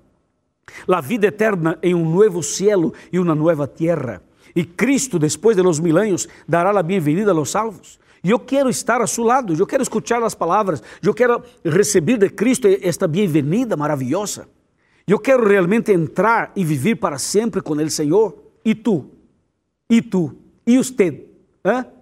A 0.88 1.00
vida 1.00 1.28
eterna 1.28 1.78
em 1.84 1.94
um 1.94 2.10
novo 2.10 2.42
cielo 2.42 2.92
e 3.14 3.20
uma 3.20 3.36
nova 3.36 3.68
terra. 3.68 4.24
E 4.56 4.66
Cristo, 4.66 5.20
depois 5.20 5.56
de 5.56 5.62
los 5.62 5.80
mil 5.80 5.96
anos, 5.96 6.28
dará 6.48 6.72
a 6.72 6.82
bem-vinda 6.82 7.30
a 7.30 7.34
los 7.36 7.52
salvos. 7.52 8.00
E 8.24 8.32
eu 8.32 8.40
quero 8.40 8.68
estar 8.68 9.00
a 9.00 9.06
seu 9.06 9.24
lado, 9.24 9.54
eu 9.54 9.68
quero 9.68 9.84
escutar 9.84 10.24
as 10.24 10.34
palavras, 10.34 10.82
eu 11.04 11.14
quero 11.14 11.44
receber 11.64 12.18
de 12.18 12.32
Cristo 12.32 12.68
esta 12.82 13.08
bem-vinda 13.08 13.78
maravilhosa. 13.78 14.50
Eu 15.06 15.20
quero 15.20 15.48
realmente 15.48 15.92
entrar 15.92 16.52
e 16.56 16.66
viver 16.66 16.96
para 16.96 17.20
sempre 17.20 17.62
com 17.62 17.74
o 17.76 17.90
Senhor. 17.92 18.36
E 18.66 18.74
tu? 18.74 19.06
E 19.88 20.02
tu? 20.02 20.36
E 20.66 20.80
você? 20.80 21.28
¿Eh? 21.64 21.97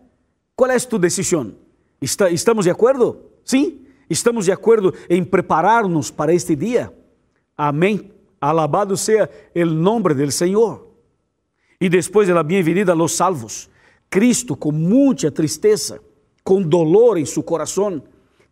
Qual 0.56 0.72
é 0.72 0.76
a 0.76 0.80
tua 0.80 1.00
decisão? 1.00 1.54
Está, 2.02 2.30
¿Estamos 2.30 2.66
de 2.66 2.72
acordo? 2.72 3.22
Sim? 3.44 3.86
¿Estamos 4.10 4.46
de 4.46 4.52
acordo 4.52 4.94
em 5.10 5.24
preparar-nos 5.24 6.12
para 6.12 6.34
este 6.34 6.56
dia? 6.56 6.94
Amém. 7.58 8.12
Alabado 8.40 8.96
seja 8.96 9.30
o 9.56 9.66
nome 9.66 10.14
do 10.14 10.32
Senhor. 10.32 10.88
E 11.82 11.90
depois 11.90 12.28
da 12.28 12.44
bem-vinda 12.44 12.94
a 12.94 12.96
los 12.96 13.14
salvos, 13.14 13.70
Cristo, 14.10 14.56
com 14.56 14.72
muita 14.72 15.30
tristeza, 15.30 16.00
com 16.44 16.62
dolor 16.62 17.18
em 17.18 17.26
seu 17.26 17.44
coração, 17.44 18.02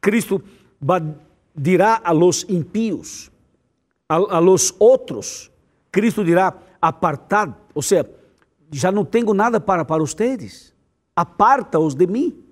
Cristo 0.02 0.44
dirá 1.56 2.02
a 2.04 2.12
los 2.12 2.44
impíos, 2.50 3.32
a, 4.10 4.16
a 4.16 4.40
los 4.40 4.76
outros, 4.78 5.52
Cristo 5.92 6.24
dirá, 6.24 6.54
apartad, 6.82 7.54
ou 7.74 7.82
seja, 7.82 8.10
já 8.72 8.92
não 8.92 9.06
tenho 9.06 9.34
nada 9.34 9.60
para, 9.60 9.86
para 9.86 10.04
vocês, 10.04 10.73
aparta-os 11.16 11.96
de 11.96 12.08
mim, 12.08 12.44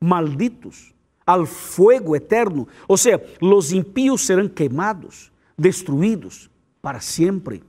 malditos, 0.00 0.94
al 1.26 1.46
fuego 1.46 2.14
eterno. 2.14 2.68
Ou 2.86 2.96
seja, 2.96 3.22
los 3.40 3.72
impíos 3.72 4.26
serão 4.26 4.48
queimados, 4.48 5.32
destruídos 5.56 6.50
para 6.82 7.00
sempre. 7.00 7.62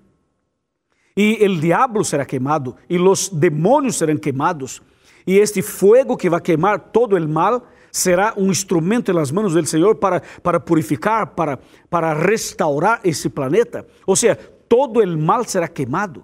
E 1.15 1.45
o 1.45 1.59
diabo 1.59 2.03
será 2.03 2.25
queimado, 2.25 2.75
e 2.89 2.97
os 2.97 3.29
demônios 3.29 3.97
serão 3.97 4.17
queimados, 4.17 4.81
e 5.25 5.37
este 5.37 5.61
fuego 5.61 6.17
que 6.17 6.29
vai 6.29 6.41
queimar 6.41 6.79
todo 6.91 7.15
o 7.15 7.29
mal 7.29 7.65
será 7.91 8.33
um 8.35 8.51
instrumento 8.51 9.13
nas 9.13 9.31
mãos 9.31 9.53
do 9.53 9.65
Senhor 9.65 9.95
para, 9.95 10.21
para 10.43 10.59
purificar, 10.59 11.27
para, 11.27 11.57
para 11.89 12.13
restaurar 12.13 12.99
esse 13.05 13.29
planeta. 13.29 13.87
Ou 14.05 14.15
seja, 14.17 14.35
todo 14.67 14.99
o 14.99 15.17
mal 15.17 15.45
será 15.45 15.67
queimado. 15.67 16.23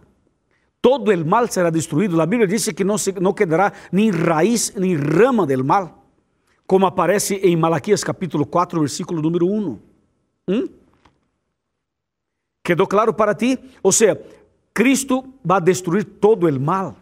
Todo 0.82 1.12
o 1.12 1.26
mal 1.26 1.48
será 1.48 1.70
destruído. 1.70 2.20
A 2.20 2.26
Bíblia 2.26 2.48
diz 2.48 2.68
que 2.70 2.84
não, 2.84 2.98
se, 2.98 3.12
não 3.20 3.34
quedará 3.34 3.72
nem 3.92 4.10
raiz 4.10 4.74
nem 4.76 4.96
rama 4.96 5.46
del 5.46 5.64
mal, 5.64 6.04
como 6.66 6.88
aparece 6.88 7.36
em 7.36 7.56
Malaquias 7.56 8.04
capítulo 8.04 8.46
4, 8.46 8.80
versículo 8.80 9.22
número 9.22 9.46
1. 9.48 9.80
Hum? 10.50 10.70
Quedou 12.64 12.88
claro 12.88 13.14
para 13.14 13.36
ti? 13.36 13.60
Ou 13.84 13.92
seja, 13.92 14.20
Cristo 14.74 15.24
vai 15.44 15.62
destruir 15.62 16.04
todo 16.04 16.48
o 16.48 16.60
mal. 16.60 16.96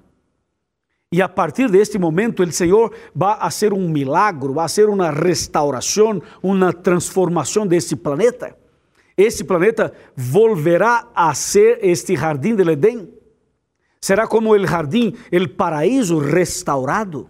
E 1.11 1.21
a 1.21 1.29
partir 1.29 1.69
deste 1.69 1.97
momento, 1.97 2.43
o 2.43 2.51
Senhor 2.51 2.93
vai 3.15 3.37
fazer 3.39 3.73
um 3.73 3.89
milagre, 3.89 4.53
vai 4.53 4.67
fazer 4.67 4.89
uma 4.89 5.09
restauração, 5.09 6.21
uma 6.43 6.71
transformação 6.73 7.65
desse 7.65 7.95
planeta. 7.95 8.55
Esse 9.17 9.43
planeta 9.43 9.93
volverá 10.15 11.07
a 11.15 11.33
ser 11.33 11.79
este 11.81 12.15
jardim 12.15 12.55
del 12.55 12.71
Edén. 12.71 13.18
Será 14.01 14.27
como 14.27 14.53
o 14.53 14.67
jardim, 14.67 15.13
o 15.31 15.49
paraíso 15.49 16.19
restaurado. 16.19 17.29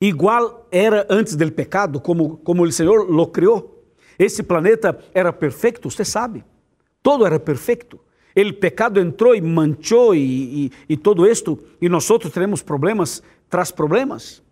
Igual 0.00 0.66
era 0.70 1.06
antes 1.08 1.36
do 1.36 1.50
pecado, 1.52 2.00
como, 2.00 2.36
como 2.38 2.62
o 2.62 2.72
Senhor 2.72 3.10
lo 3.10 3.28
criou. 3.28 3.84
Esse 4.18 4.42
planeta 4.42 4.98
era 5.14 5.32
perfeito, 5.32 5.90
você 5.90 6.04
sabe. 6.04 6.44
Todo 7.02 7.26
era 7.26 7.38
perfeito 7.38 8.00
el 8.36 8.54
pecado 8.54 9.00
entró 9.00 9.34
y 9.34 9.40
manchó 9.40 10.14
y, 10.14 10.20
y, 10.20 10.72
y 10.86 10.96
todo 10.98 11.24
esto, 11.26 11.58
y 11.80 11.88
nosotros 11.88 12.30
tenemos 12.30 12.62
problemas 12.62 13.24
tras 13.48 13.72
problemas. 13.72 14.42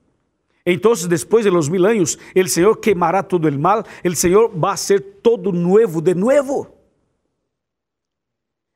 Entonces, 0.64 1.06
después 1.06 1.44
de 1.44 1.50
los 1.50 1.68
mil 1.68 1.84
años, 1.84 2.18
el 2.34 2.48
Señor 2.48 2.80
quemará 2.80 3.22
todo 3.22 3.46
el 3.46 3.58
mal, 3.58 3.84
el 4.02 4.16
Señor 4.16 4.50
va 4.52 4.70
a 4.70 4.74
hacer 4.74 5.02
todo 5.20 5.52
nuevo 5.52 6.00
de 6.00 6.14
nuevo. 6.14 6.73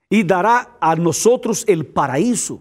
Y 0.08 0.22
dará 0.22 0.76
a 0.80 0.96
nosotros 0.96 1.64
el 1.66 1.84
paraíso. 1.84 2.60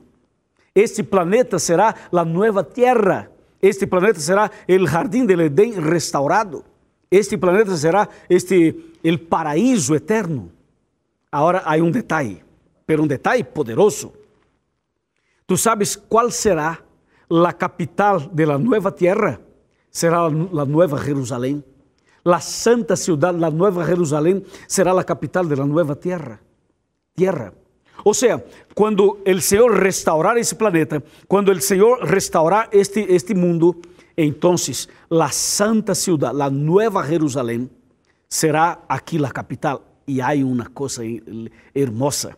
Este 0.74 1.04
planeta 1.04 1.58
será 1.60 1.96
la 2.12 2.24
nueva 2.24 2.63
tierra. 2.63 3.30
Este 3.62 3.88
planeta 3.88 4.20
será 4.20 4.51
el 4.68 4.88
jardín 4.88 5.25
del 5.25 5.42
Edén 5.42 5.82
restaurado. 5.84 6.63
Este 7.10 7.38
planeta 7.38 7.75
será 7.77 8.10
este 8.27 8.75
el 9.01 9.20
paraíso 9.22 9.96
eterno. 9.96 10.50
Agora 11.32 11.63
há 11.66 11.75
um 11.77 11.92
detalhe, 11.92 12.44
pero 12.86 13.04
um 13.04 13.08
detalhe 13.08 13.44
poderoso. 13.44 14.13
Tu 15.46 15.56
sabes 15.56 15.96
qual 15.96 16.32
será 16.32 16.84
a 17.30 17.54
capital 17.54 18.30
de 18.34 18.46
la 18.46 18.58
nueva 18.58 18.92
tierra? 18.92 19.39
Será 19.89 20.25
a 20.25 20.30
Nueva 20.30 21.00
Jerusalém. 21.00 21.63
La 22.24 22.42
santa 22.42 22.96
ciudad, 22.96 23.34
la 23.34 23.50
Nueva 23.50 23.86
Jerusalém, 23.86 24.44
será 24.68 24.92
a 24.92 25.04
capital 25.04 25.48
de 25.48 25.56
la 25.56 25.66
nueva 25.66 25.96
tierra. 25.96 26.42
Tierra. 27.17 27.51
Ou 28.05 28.13
seja, 28.13 28.45
quando 28.75 29.17
o 29.25 29.41
Senhor 29.41 29.71
restaurar 29.74 30.38
esse 30.38 30.53
planeta, 30.53 31.03
quando 31.27 31.51
o 31.51 31.59
Senhor 31.59 32.00
restaurar 32.03 32.69
este, 32.71 33.00
este 33.09 33.33
mundo, 33.33 33.75
então 34.15 34.53
a 34.53 35.29
santa 35.31 35.95
ciudad, 35.95 36.39
a 36.39 36.50
Nueva 36.51 37.03
Jerusalém, 37.03 37.71
será 38.29 38.83
aqui 38.88 39.17
a 39.25 39.31
capital 39.31 39.81
y 40.05 40.21
hay 40.21 40.43
una 40.43 40.67
cosa 40.67 41.01
hermosa. 41.74 42.38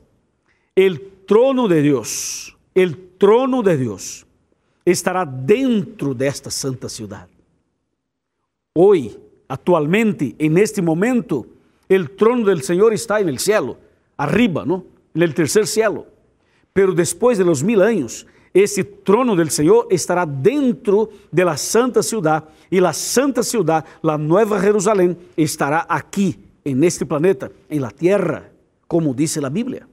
El 0.74 1.26
trono 1.28 1.68
de 1.68 1.82
Dios, 1.82 2.56
el 2.74 2.96
trono 3.18 3.62
de 3.62 3.76
Dios 3.76 4.26
estará 4.86 5.26
dentro 5.26 6.14
de 6.14 6.28
esta 6.28 6.50
santa 6.50 6.88
ciudad. 6.88 7.28
Hoy, 8.74 9.18
actualmente, 9.50 10.36
en 10.40 10.58
este 10.58 10.82
momento, 10.82 11.46
el 11.90 12.12
trono 12.12 12.46
del 12.46 12.64
Señor 12.64 12.94
está 12.94 13.20
en 13.20 13.28
el 13.28 13.40
cielo, 13.40 13.89
arriba, 14.20 14.66
¿no? 14.66 14.84
Tercer 15.34 15.66
cielo. 15.66 16.06
Pero 16.74 16.94
después 16.94 17.38
de 17.38 17.46
los 17.46 17.64
mil 17.64 17.82
años, 17.82 18.28
esse 18.54 18.84
trono 18.84 19.36
del 19.36 19.50
Senhor 19.50 19.88
estará 19.90 20.26
dentro 20.26 21.10
de 21.32 21.46
la 21.46 21.56
santa 21.56 22.04
ciudad 22.04 22.50
e 22.70 22.80
la 22.82 22.94
santa 22.94 23.42
ciudad, 23.42 23.86
la 24.02 24.18
nueva 24.18 24.60
Jerusalém, 24.60 25.16
estará 25.36 25.86
aqui 25.90 26.38
en 26.64 26.84
este 26.84 27.06
planeta, 27.06 27.50
en 27.70 27.82
la 27.82 27.90
tierra, 27.90 28.52
como 28.88 29.14
dice 29.14 29.40
la 29.42 29.50
Biblia. 29.50 29.88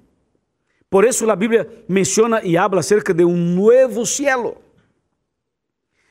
Por 0.88 1.04
eso 1.04 1.24
la 1.24 1.36
Biblia 1.36 1.66
menciona 1.88 2.44
y 2.44 2.56
habla 2.56 2.80
acerca 2.80 3.12
de 3.12 3.24
un 3.24 3.54
nuevo 3.54 4.04
cielo. 4.04 4.60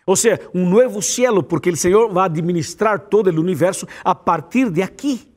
O 0.05 0.15
sea, 0.15 0.39
un 0.53 0.69
nuevo 0.69 1.01
cielo, 1.01 1.47
porque 1.47 1.69
el 1.69 1.77
Señor 1.77 2.15
va 2.15 2.23
a 2.23 2.25
administrar 2.27 3.09
todo 3.09 3.29
el 3.29 3.39
universo 3.39 3.87
a 4.03 4.23
partir 4.23 4.71
de 4.71 4.83
aquí. 4.83 5.27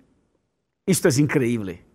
Isto 0.87 1.08
é 1.08 1.20
increíble. 1.20 1.88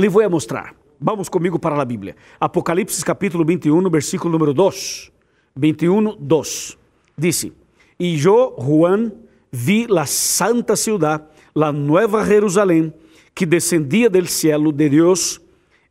Le 0.00 0.08
voy 0.08 0.24
a 0.24 0.30
mostrar. 0.30 0.74
Vamos 0.98 1.28
comigo 1.28 1.58
para 1.58 1.78
a 1.78 1.84
Bíblia. 1.84 2.16
Apocalipse 2.40 3.04
capítulo 3.04 3.44
21, 3.44 3.90
versículo 3.90 4.32
número 4.32 4.54
2. 4.54 5.12
21, 5.54 6.16
2. 6.18 6.78
Dice, 7.14 7.52
E 7.98 8.18
eu, 8.18 8.54
Juan, 8.56 9.12
vi 9.52 9.86
la 9.86 10.06
santa 10.06 10.74
ciudad, 10.74 11.28
la 11.54 11.70
nueva 11.70 12.24
Jerusalém, 12.24 12.94
que 13.34 13.44
descendia 13.44 14.08
del 14.08 14.26
cielo 14.28 14.72
de 14.72 14.88
Deus, 14.88 15.38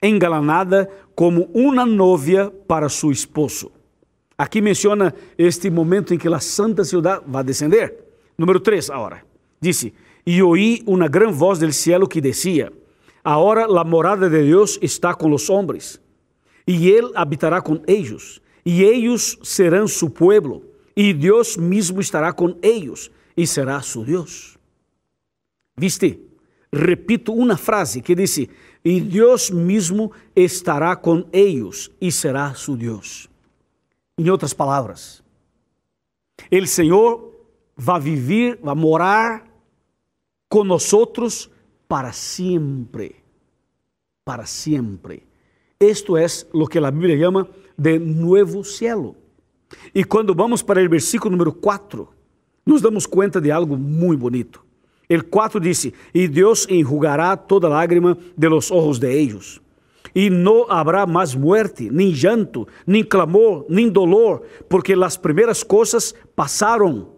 engalanada 0.02 0.90
como 1.14 1.48
uma 1.54 1.86
novia 1.86 2.52
para 2.68 2.90
seu 2.90 3.12
esposo. 3.12 3.72
Aqui 4.36 4.60
menciona 4.60 5.14
este 5.38 5.70
momento 5.70 6.16
em 6.16 6.18
que 6.18 6.28
a 6.28 6.40
santa 6.40 6.84
ciudad 6.84 7.22
vai 7.28 7.44
descender. 7.44 7.96
Número 8.36 8.60
3, 8.60 8.90
agora. 8.90 9.24
Disse: 9.62 9.94
y 10.26 10.42
oí 10.42 10.82
una 10.88 11.08
gran 11.08 11.32
voz 11.38 11.60
del 11.60 11.74
cielo 11.74 12.08
que 12.08 12.20
decía, 12.20 12.72
ahora 13.24 13.68
la 13.68 13.84
morada 13.84 14.30
de 14.30 14.44
Dios 14.44 14.80
está 14.82 15.14
con 15.14 15.32
los 15.32 15.50
hombres, 15.50 16.02
y 16.66 16.92
Él 16.92 17.12
habitará 17.16 17.62
con 17.62 17.82
ellos, 17.88 18.42
y 18.64 18.84
ellos 18.84 19.40
serán 19.42 19.88
su 19.88 20.14
pueblo, 20.14 20.62
y 20.96 21.14
Dios 21.14 21.58
mismo 21.58 22.00
estará 22.00 22.34
con 22.34 22.58
ellos, 22.62 23.12
y 23.36 23.46
será 23.46 23.82
su 23.82 24.04
Dios. 24.04 24.60
¿Viste? 25.76 26.20
Repito 26.72 27.32
una 27.32 27.58
frase 27.58 28.02
que 28.02 28.16
dice, 28.16 28.50
y 28.84 29.00
Dios 29.00 29.52
mismo 29.52 30.12
estará 30.36 31.00
con 31.00 31.28
ellos, 31.32 31.92
y 32.00 32.12
será 32.12 32.54
su 32.54 32.78
Dios. 32.78 33.30
En 34.18 34.30
otras 34.30 34.54
palabras, 34.54 35.24
el 36.50 36.68
Señor 36.68 37.32
va 37.88 37.96
a 37.96 38.00
vivir, 38.00 38.60
va 38.66 38.74
a 38.74 38.76
morar 38.76 39.50
con 40.48 40.68
nosotros 40.68 41.50
para 41.90 42.14
siempre. 42.14 43.16
Para 44.24 44.46
siempre. 44.46 45.24
Esto 45.80 46.18
es 46.18 46.48
lo 46.54 46.68
que 46.68 46.80
la 46.80 46.92
Biblia 46.92 47.16
llama 47.16 47.50
de 47.76 47.98
nuevo 48.00 48.64
cielo. 48.64 49.16
E 49.94 50.04
quando 50.04 50.36
vamos 50.36 50.62
para 50.64 50.82
o 50.82 50.90
versículo 50.90 51.32
número 51.32 51.52
4, 51.52 52.08
nos 52.66 52.82
damos 52.82 53.08
conta 53.08 53.42
de 53.42 53.52
algo 53.52 53.76
muito 53.76 54.22
bonito. 54.22 54.64
El 55.08 55.24
4 55.24 55.60
disse: 55.60 55.94
E 56.14 56.28
Deus 56.28 56.68
enjugará 56.70 57.36
toda 57.36 57.68
lágrima 57.68 58.18
de 58.38 58.50
los 58.50 58.70
ojos 58.72 59.00
de 59.00 59.12
ellos. 59.12 59.60
E 60.14 60.30
não 60.30 60.70
haverá 60.70 61.08
mais 61.08 61.34
muerte, 61.34 61.90
nem 61.90 62.12
llanto, 62.12 62.68
nem 62.86 63.04
clamor, 63.04 63.66
nem 63.68 63.90
dolor, 63.90 64.44
porque 64.68 64.94
as 64.94 65.18
primeiras 65.18 65.64
coisas 65.64 66.14
passaram. 66.36 67.16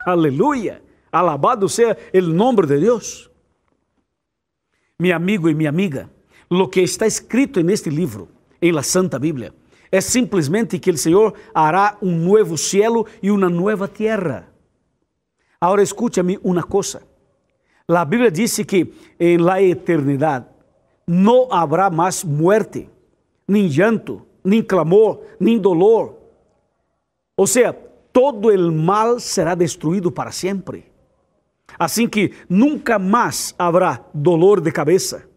Aleluia! 0.00 0.82
Alabado 1.10 1.68
seja 1.68 1.96
o 2.12 2.20
nome 2.22 2.66
de 2.66 2.78
Deus. 2.78 3.33
Mi 4.96 5.10
amigo 5.10 5.48
e 5.48 5.54
minha 5.54 5.70
amiga, 5.70 6.08
lo 6.48 6.68
que 6.68 6.80
está 6.80 7.04
escrito 7.04 7.60
neste 7.62 7.90
livro, 7.90 8.28
em 8.60 8.70
la 8.70 8.82
Santa 8.84 9.18
Bíblia, 9.18 9.52
é 9.90 10.00
simplesmente 10.00 10.78
que 10.78 10.90
o 10.90 10.96
Senhor 10.96 11.34
hará 11.52 11.98
um 12.00 12.16
novo 12.16 12.56
cielo 12.56 13.04
e 13.20 13.28
uma 13.28 13.50
nova 13.50 13.88
terra. 13.88 14.48
Agora 15.60 15.82
escute-me 15.82 16.38
uma 16.44 16.62
coisa. 16.62 17.02
A 17.88 18.04
Bíblia 18.04 18.30
diz 18.30 18.56
que 18.58 18.94
em 19.18 19.36
la 19.36 19.60
eternidade 19.60 20.46
não 21.06 21.52
haverá 21.52 21.90
mais 21.90 22.22
muerte, 22.22 22.88
nem 23.48 23.66
llanto, 23.66 24.24
nem 24.44 24.62
clamor, 24.62 25.22
nem 25.40 25.58
dolor. 25.58 26.16
Ou 27.36 27.48
seja, 27.48 27.72
todo 28.12 28.48
o 28.48 28.72
mal 28.72 29.18
será 29.18 29.56
destruído 29.56 30.12
para 30.12 30.30
sempre. 30.30 30.93
Assim 31.78 32.08
que 32.08 32.32
nunca 32.48 32.98
mais 32.98 33.54
haverá 33.58 34.04
dolor 34.12 34.60
de 34.60 34.70
cabeça, 34.70 35.28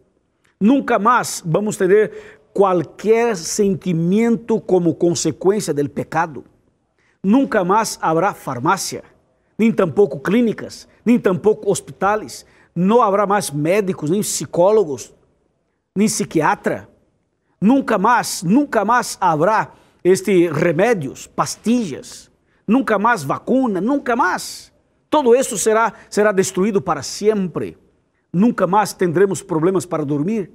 nunca 0.60 0.98
mais 0.98 1.42
vamos 1.44 1.76
ter 1.76 2.38
qualquer 2.52 3.36
sentimento 3.36 4.60
como 4.60 4.94
consequência 4.94 5.72
do 5.72 5.88
pecado, 5.88 6.44
nunca 7.22 7.64
mais 7.64 7.98
haverá 8.00 8.34
farmácia, 8.34 9.02
nem 9.58 9.72
tampouco 9.72 10.20
clínicas, 10.20 10.88
nem 11.04 11.18
tampouco 11.18 11.70
hospitais, 11.70 12.44
não 12.74 13.02
haverá 13.02 13.26
mais 13.26 13.50
médicos, 13.50 14.10
nem 14.10 14.20
psicólogos, 14.20 15.12
nem 15.96 16.06
psiquiatra, 16.06 16.88
nunca 17.60 17.98
mais, 17.98 18.42
nunca 18.42 18.84
mais 18.84 19.18
haverá 19.20 19.72
este 20.04 20.48
remédios, 20.48 21.26
pastillas, 21.26 22.30
nunca 22.66 22.98
mais 22.98 23.22
vacuna, 23.22 23.80
nunca 23.80 24.14
mais. 24.14 24.72
Todo 25.10 25.34
isso 25.34 25.56
será, 25.56 25.92
será 26.10 26.32
destruído 26.32 26.80
para 26.80 27.02
sempre. 27.02 27.76
Nunca 28.32 28.66
mais 28.66 28.92
teremos 28.92 29.42
problemas 29.42 29.86
para 29.86 30.04
dormir. 30.04 30.50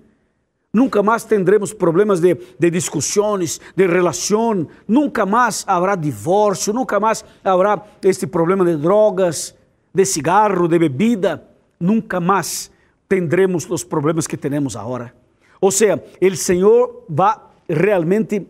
Nunca 0.72 1.04
mais 1.04 1.24
teremos 1.24 1.74
problemas 1.74 2.20
de, 2.20 2.36
de 2.58 2.70
discussões, 2.70 3.60
de 3.76 3.88
relação. 3.88 4.68
Nunca 4.88 5.26
mais 5.26 5.64
haverá 5.68 5.96
divórcio. 5.96 6.74
Nunca 6.74 7.00
mais 7.00 7.26
haverá 7.44 7.84
este 8.04 8.28
problema 8.28 8.64
de 8.64 8.78
drogas, 8.78 9.56
de 9.94 10.06
cigarro, 10.06 10.68
de 10.68 10.78
bebida. 10.78 11.44
Nunca 11.80 12.20
mais 12.20 12.72
teremos 13.08 13.70
os 13.70 13.84
problemas 13.84 14.28
que 14.28 14.38
temos 14.38 14.76
agora. 14.76 15.14
Ou 15.60 15.72
seja, 15.72 16.04
o 16.22 16.36
Senhor 16.36 17.06
vai 17.10 17.38
realmente 17.68 18.48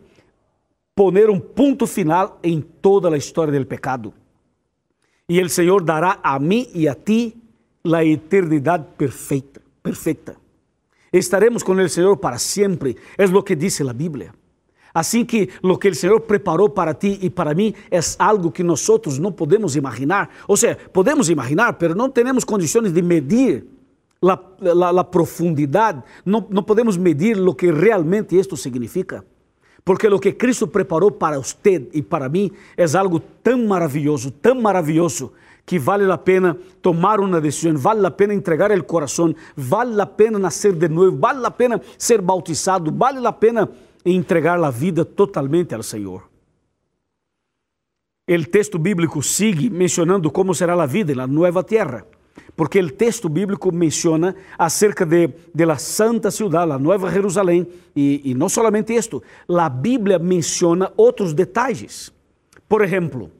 poner 0.95 1.30
um 1.30 1.39
ponto 1.39 1.88
final 1.88 2.39
em 2.43 2.62
toda 2.62 3.10
a 3.10 3.17
história 3.17 3.58
do 3.58 3.65
pecado 3.65 4.13
y 5.27 5.39
el 5.39 5.49
Señor 5.49 5.86
dará 5.86 6.19
a 6.23 6.39
mí 6.39 6.69
y 6.73 6.88
a 6.88 6.95
ti 6.95 7.36
la 7.83 8.03
eternidad 8.03 8.88
perfecta, 8.95 9.62
perfecta. 9.81 10.36
Estaremos 11.12 11.63
con 11.63 11.79
el 11.79 11.89
Señor 11.89 12.19
para 12.19 12.39
siempre, 12.39 12.95
es 13.17 13.31
lo 13.31 13.43
que 13.43 13.55
dice 13.55 13.83
la 13.83 13.93
Biblia. 13.93 14.33
Así 14.93 15.25
que 15.25 15.49
lo 15.62 15.79
que 15.79 15.88
el 15.88 15.95
Señor 15.95 16.23
preparó 16.23 16.73
para 16.73 16.93
ti 16.93 17.17
y 17.21 17.29
para 17.29 17.53
mí 17.53 17.73
es 17.89 18.15
algo 18.19 18.53
que 18.53 18.63
nosotros 18.63 19.19
no 19.19 19.36
podemos 19.36 19.75
imaginar. 19.75 20.29
O 20.45 20.55
sea, 20.55 20.77
podemos 20.77 21.29
imaginar, 21.29 21.77
pero 21.77 21.95
no 21.95 22.12
tenemos 22.12 22.45
condiciones 22.45 22.93
de 22.93 23.01
medir 23.01 23.67
la, 24.21 25.12
profundidad, 25.12 26.05
no 26.25 26.65
podemos 26.65 26.97
medir 26.97 27.38
lo 27.38 27.57
que 27.57 27.71
realmente 27.71 28.39
esto 28.39 28.55
significa. 28.55 29.23
Porque 29.86 30.08
o 30.08 30.19
que 30.19 30.32
Cristo 30.32 30.67
preparou 30.67 31.12
para 31.12 31.38
você 31.38 31.88
e 31.93 32.02
para 32.02 32.30
mim 32.30 32.52
é 32.78 32.86
algo 32.98 33.19
tão 33.19 33.65
maravilhoso, 33.67 34.32
tão 34.32 34.62
maravilhoso, 34.62 35.34
que 35.65 35.80
vale 35.80 36.10
a 36.12 36.17
pena 36.17 36.58
tomar 36.82 37.19
uma 37.19 37.39
decisão, 37.39 37.78
vale 37.78 38.06
a 38.06 38.12
pena 38.12 38.34
entregar 38.34 38.72
o 38.72 38.84
coração, 38.84 39.34
vale 39.56 40.00
a 40.02 40.06
pena 40.06 40.38
nascer 40.38 40.74
de 40.74 40.88
novo, 40.88 41.17
vale 41.17 41.46
a 41.46 41.52
pena 41.52 41.82
ser 41.98 42.22
bautizado, 42.22 42.91
vale 42.91 43.26
a 43.26 43.32
pena 43.32 43.69
entregar 44.06 44.62
a 44.62 44.69
vida 44.69 45.06
totalmente 45.06 45.74
ao 45.74 45.84
Senhor. 45.84 46.30
O 48.30 48.46
texto 48.46 48.80
bíblico 48.80 49.22
sigue 49.22 49.69
mencionando 49.69 50.32
como 50.32 50.56
será 50.56 50.82
a 50.82 50.86
vida 50.86 51.13
na 51.13 51.28
nova 51.28 51.63
terra 51.63 52.06
porque 52.56 52.80
o 52.80 52.91
texto 52.91 53.30
bíblico 53.30 53.72
menciona 53.72 54.36
acerca 54.58 55.06
de, 55.06 55.30
de 55.54 55.65
la 55.65 55.78
santa 55.78 56.30
ciudad, 56.32 56.67
la 56.67 56.78
Nueva 56.78 57.12
Jerusalém, 57.12 57.67
e, 57.96 58.22
e 58.24 58.34
não 58.34 58.50
solamente 58.50 58.93
isto, 58.93 59.24
a 59.50 59.69
Bíblia 59.69 60.19
menciona 60.19 60.91
outros 60.96 61.34
detalhes. 61.34 62.12
Por 62.67 62.84
exemplo, 62.84 63.32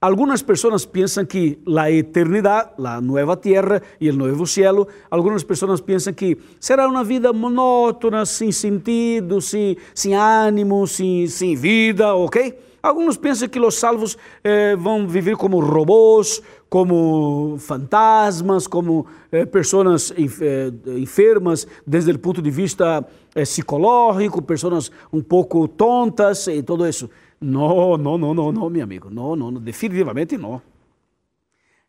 algumas 0.00 0.42
pessoas 0.42 0.84
pensam 0.84 1.24
que 1.24 1.58
a 1.76 1.90
eternidade, 1.90 2.70
a 2.84 3.00
nova 3.00 3.36
terra 3.36 3.82
e 4.00 4.10
o 4.10 4.16
novo 4.16 4.46
cielo, 4.46 4.86
algumas 5.10 5.44
pessoas 5.44 5.80
pensam 5.80 6.12
que 6.12 6.38
será 6.58 6.88
uma 6.88 7.04
vida 7.04 7.32
monótona, 7.32 8.26
sem 8.26 8.50
sentido, 8.50 9.40
sem, 9.40 9.76
sem 9.94 10.14
ânimo, 10.14 10.86
sem, 10.86 11.26
sem 11.26 11.54
vida, 11.54 12.14
ok? 12.14 12.69
Alguns 12.82 13.16
pensam 13.16 13.48
que 13.48 13.60
os 13.60 13.74
salvos 13.74 14.16
eh, 14.42 14.74
vão 14.76 15.06
viver 15.06 15.36
como 15.36 15.60
robôs, 15.60 16.42
como 16.70 17.56
fantasmas, 17.58 18.66
como 18.66 19.04
eh, 19.30 19.44
pessoas 19.44 20.12
eh, 20.12 20.72
enfermas 20.96 21.66
desde 21.86 22.12
o 22.12 22.18
ponto 22.18 22.40
de 22.40 22.50
vista 22.50 23.04
eh, 23.34 23.42
psicológico, 23.42 24.40
pessoas 24.40 24.90
um 25.12 25.20
pouco 25.20 25.68
tontas 25.68 26.46
e 26.46 26.62
tudo 26.62 26.88
isso. 26.88 27.10
Não, 27.40 27.98
não, 27.98 28.16
não, 28.16 28.32
não, 28.32 28.52
não, 28.52 28.70
meu 28.70 28.84
amigo. 28.84 29.10
Não, 29.10 29.36
não, 29.36 29.52
definitivamente 29.54 30.38
não. 30.38 30.62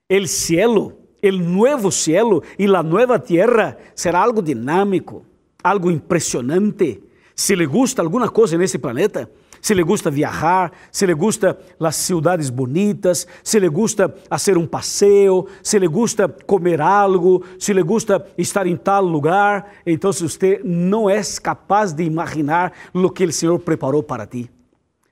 O 0.09 0.27
cielo, 0.27 0.93
o 1.23 1.31
novo 1.31 1.91
cielo 1.91 2.43
e 2.59 2.65
a 2.65 2.83
nova 2.83 3.17
terra 3.17 3.77
será 3.95 4.23
algo 4.23 4.41
dinâmico, 4.41 5.25
algo 5.63 5.89
impressionante. 5.89 7.01
Se 7.35 7.55
lhe 7.55 7.65
gusta 7.65 8.01
alguma 8.01 8.29
coisa 8.29 8.57
nesse 8.57 8.77
planeta, 8.77 9.29
se 9.61 9.75
lhe 9.75 9.83
gusta 9.83 10.09
viajar, 10.09 10.71
se 10.91 11.05
lhe 11.05 11.13
gusta 11.13 11.57
as 11.79 11.95
cidades 11.95 12.49
bonitas, 12.49 13.27
se 13.43 13.59
lhe 13.59 13.69
gusta 13.69 14.13
fazer 14.29 14.57
um 14.57 14.65
passeio, 14.65 15.45
se 15.61 15.77
lhe 15.77 15.87
gusta 15.87 16.27
comer 16.27 16.81
algo, 16.81 17.43
se 17.59 17.73
lhe 17.73 17.83
gusta 17.83 18.25
estar 18.37 18.65
em 18.65 18.75
tal 18.75 19.05
lugar, 19.05 19.71
então 19.85 20.11
você 20.11 20.59
não 20.63 21.09
é 21.09 21.21
capaz 21.41 21.93
de 21.93 22.03
imaginar 22.03 22.73
o 22.93 23.09
que 23.09 23.25
o 23.25 23.31
Senhor 23.31 23.59
preparou 23.59 24.01
para 24.01 24.25
ti. 24.25 24.49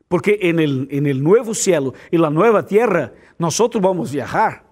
Porque 0.07 0.39
en 0.41 0.59
el, 0.59 0.87
en 0.89 1.05
el 1.05 1.23
nuevo 1.23 1.53
cielo 1.53 1.93
y 2.09 2.17
la 2.17 2.31
nueva 2.31 2.65
tierra, 2.65 3.13
nosotros 3.37 3.81
vamos 3.81 4.11
viajar. 4.11 4.63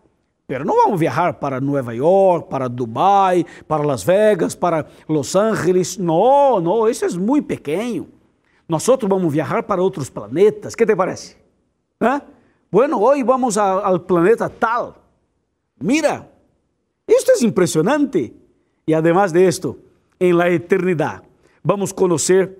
Pero 0.47 0.63
não 0.63 0.77
vamos 0.77 0.99
viajar 0.99 1.39
para 1.39 1.59
Nova 1.59 1.93
York, 1.93 2.49
para 2.49 2.69
Dubai, 2.69 3.45
para 3.67 3.83
Las 3.83 4.03
Vegas, 4.03 4.55
para 4.55 4.87
Los 5.07 5.35
Ángeles. 5.35 5.97
Não, 5.97 6.59
não, 6.59 6.89
isso 6.89 7.05
é 7.05 7.09
muito 7.09 7.45
pequeno. 7.45 8.07
Nós 8.67 8.85
vamos 9.03 9.31
viajar 9.31 9.65
para 9.65 9.81
outros 9.81 10.09
planetas. 10.09 10.75
¿Qué 10.75 10.85
te 10.85 10.95
parece? 10.95 11.37
¿Eh? 11.99 12.21
Bueno, 12.69 12.99
hoy 12.99 13.23
vamos 13.23 13.57
a, 13.57 13.79
al 13.79 14.01
planeta 14.03 14.49
tal. 14.49 14.93
Mira, 15.79 16.29
esto 17.05 17.31
es 17.33 17.41
impresionante. 17.43 18.33
Y 18.85 18.93
además 18.93 19.31
de 19.31 19.47
esto, 19.47 19.77
en 20.19 20.37
la 20.37 20.49
eternidad 20.49 21.23
vamos 21.63 21.91
a 21.91 21.95
conocer 21.95 22.59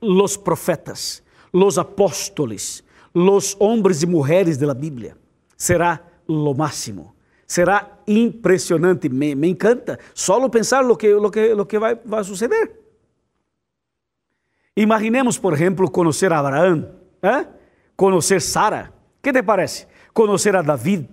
los 0.00 0.36
profetas, 0.38 1.22
los 1.52 1.78
apóstoles, 1.78 2.84
los 3.12 3.56
hombres 3.58 4.02
y 4.02 4.06
mujeres 4.06 4.58
de 4.58 4.66
la 4.66 4.74
Biblia. 4.74 5.16
Será 5.56 6.02
lo 6.26 6.54
máximo. 6.54 7.14
Será 7.46 7.98
impressionante, 8.06 9.10
me, 9.10 9.34
me 9.34 9.48
encanta. 9.48 9.98
Solo 10.12 10.50
pensar 10.50 10.84
lo 10.84 10.96
que, 10.96 11.08
lo 11.08 11.30
que, 11.30 11.54
lo 11.54 11.66
que 11.66 11.78
vai, 11.78 12.00
vai 12.04 12.24
suceder. 12.24 12.79
Imaginemos, 14.80 15.38
por 15.38 15.52
exemplo, 15.52 15.90
conhecer 15.90 16.32
Abraão, 16.32 16.88
conhecer 17.94 18.40
Sara. 18.40 18.90
que 19.20 19.30
te 19.30 19.42
parece? 19.42 19.86
Conhecer 20.14 20.56
a 20.56 20.62
David, 20.62 21.04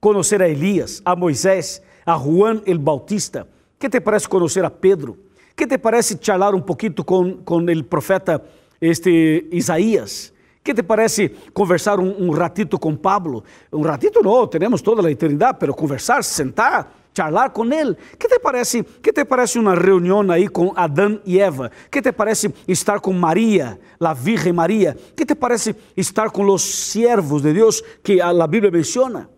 conhecer 0.00 0.42
a 0.42 0.48
Elias, 0.48 1.00
a 1.04 1.14
Moisés, 1.14 1.80
a 2.04 2.18
Juan 2.18 2.62
el 2.66 2.80
Bautista. 2.80 3.46
que 3.78 3.88
te 3.88 4.00
parece 4.00 4.26
conhecer 4.26 4.64
a 4.64 4.70
Pedro? 4.70 5.16
que 5.54 5.68
te 5.68 5.78
parece 5.78 6.18
charlar 6.20 6.52
um 6.52 6.60
pouquinho 6.60 7.04
com, 7.04 7.36
com 7.44 7.58
o 7.58 7.84
profeta 7.84 8.42
este, 8.80 9.48
Isaías? 9.52 10.34
que 10.64 10.74
te 10.74 10.82
parece 10.82 11.28
conversar 11.52 12.00
um, 12.00 12.24
um 12.26 12.30
ratito 12.32 12.76
com 12.76 12.96
Pablo? 12.96 13.44
Um 13.72 13.82
ratito 13.82 14.20
não, 14.20 14.48
temos 14.48 14.82
toda 14.82 15.06
a 15.06 15.12
eternidade, 15.12 15.58
pero 15.60 15.74
conversar, 15.74 16.24
sentar, 16.24 16.92
charlar 17.14 17.50
com 17.50 17.64
ele. 17.72 17.96
Que 18.18 18.28
te 18.28 18.38
parece? 18.38 18.82
Que 18.82 19.12
te 19.12 19.24
parece 19.24 19.58
uma 19.58 19.74
reunião 19.74 20.20
aí 20.30 20.48
com 20.48 20.72
Adão 20.76 21.20
e 21.24 21.38
Eva? 21.38 21.70
Que 21.90 22.02
te 22.02 22.12
parece 22.12 22.52
estar 22.66 23.00
com 23.00 23.12
Maria, 23.12 23.78
a 24.00 24.14
Virgem 24.14 24.52
Maria? 24.52 24.96
Que 25.16 25.24
te 25.24 25.34
parece 25.34 25.76
estar 25.96 26.30
com 26.30 26.44
os 26.46 26.62
siervos 26.62 27.42
de 27.42 27.52
Deus 27.52 27.82
que 28.02 28.20
a 28.20 28.46
Bíblia 28.46 28.70
menciona? 28.70 29.28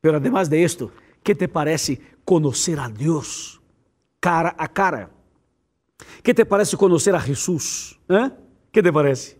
Pero 0.00 0.16
además 0.16 0.48
de 0.48 0.62
esto, 0.62 0.90
que 1.22 1.34
te 1.34 1.48
parece 1.48 2.00
conhecer 2.24 2.78
a 2.78 2.88
Deus 2.88 3.60
cara 4.20 4.54
a 4.56 4.68
cara? 4.68 5.10
Que 6.22 6.34
te 6.34 6.44
parece 6.44 6.76
conhecer 6.76 7.14
a 7.14 7.20
Jesus? 7.20 7.98
¿Eh? 8.08 8.30
Que 8.70 8.82
te 8.82 8.92
parece? 8.92 9.38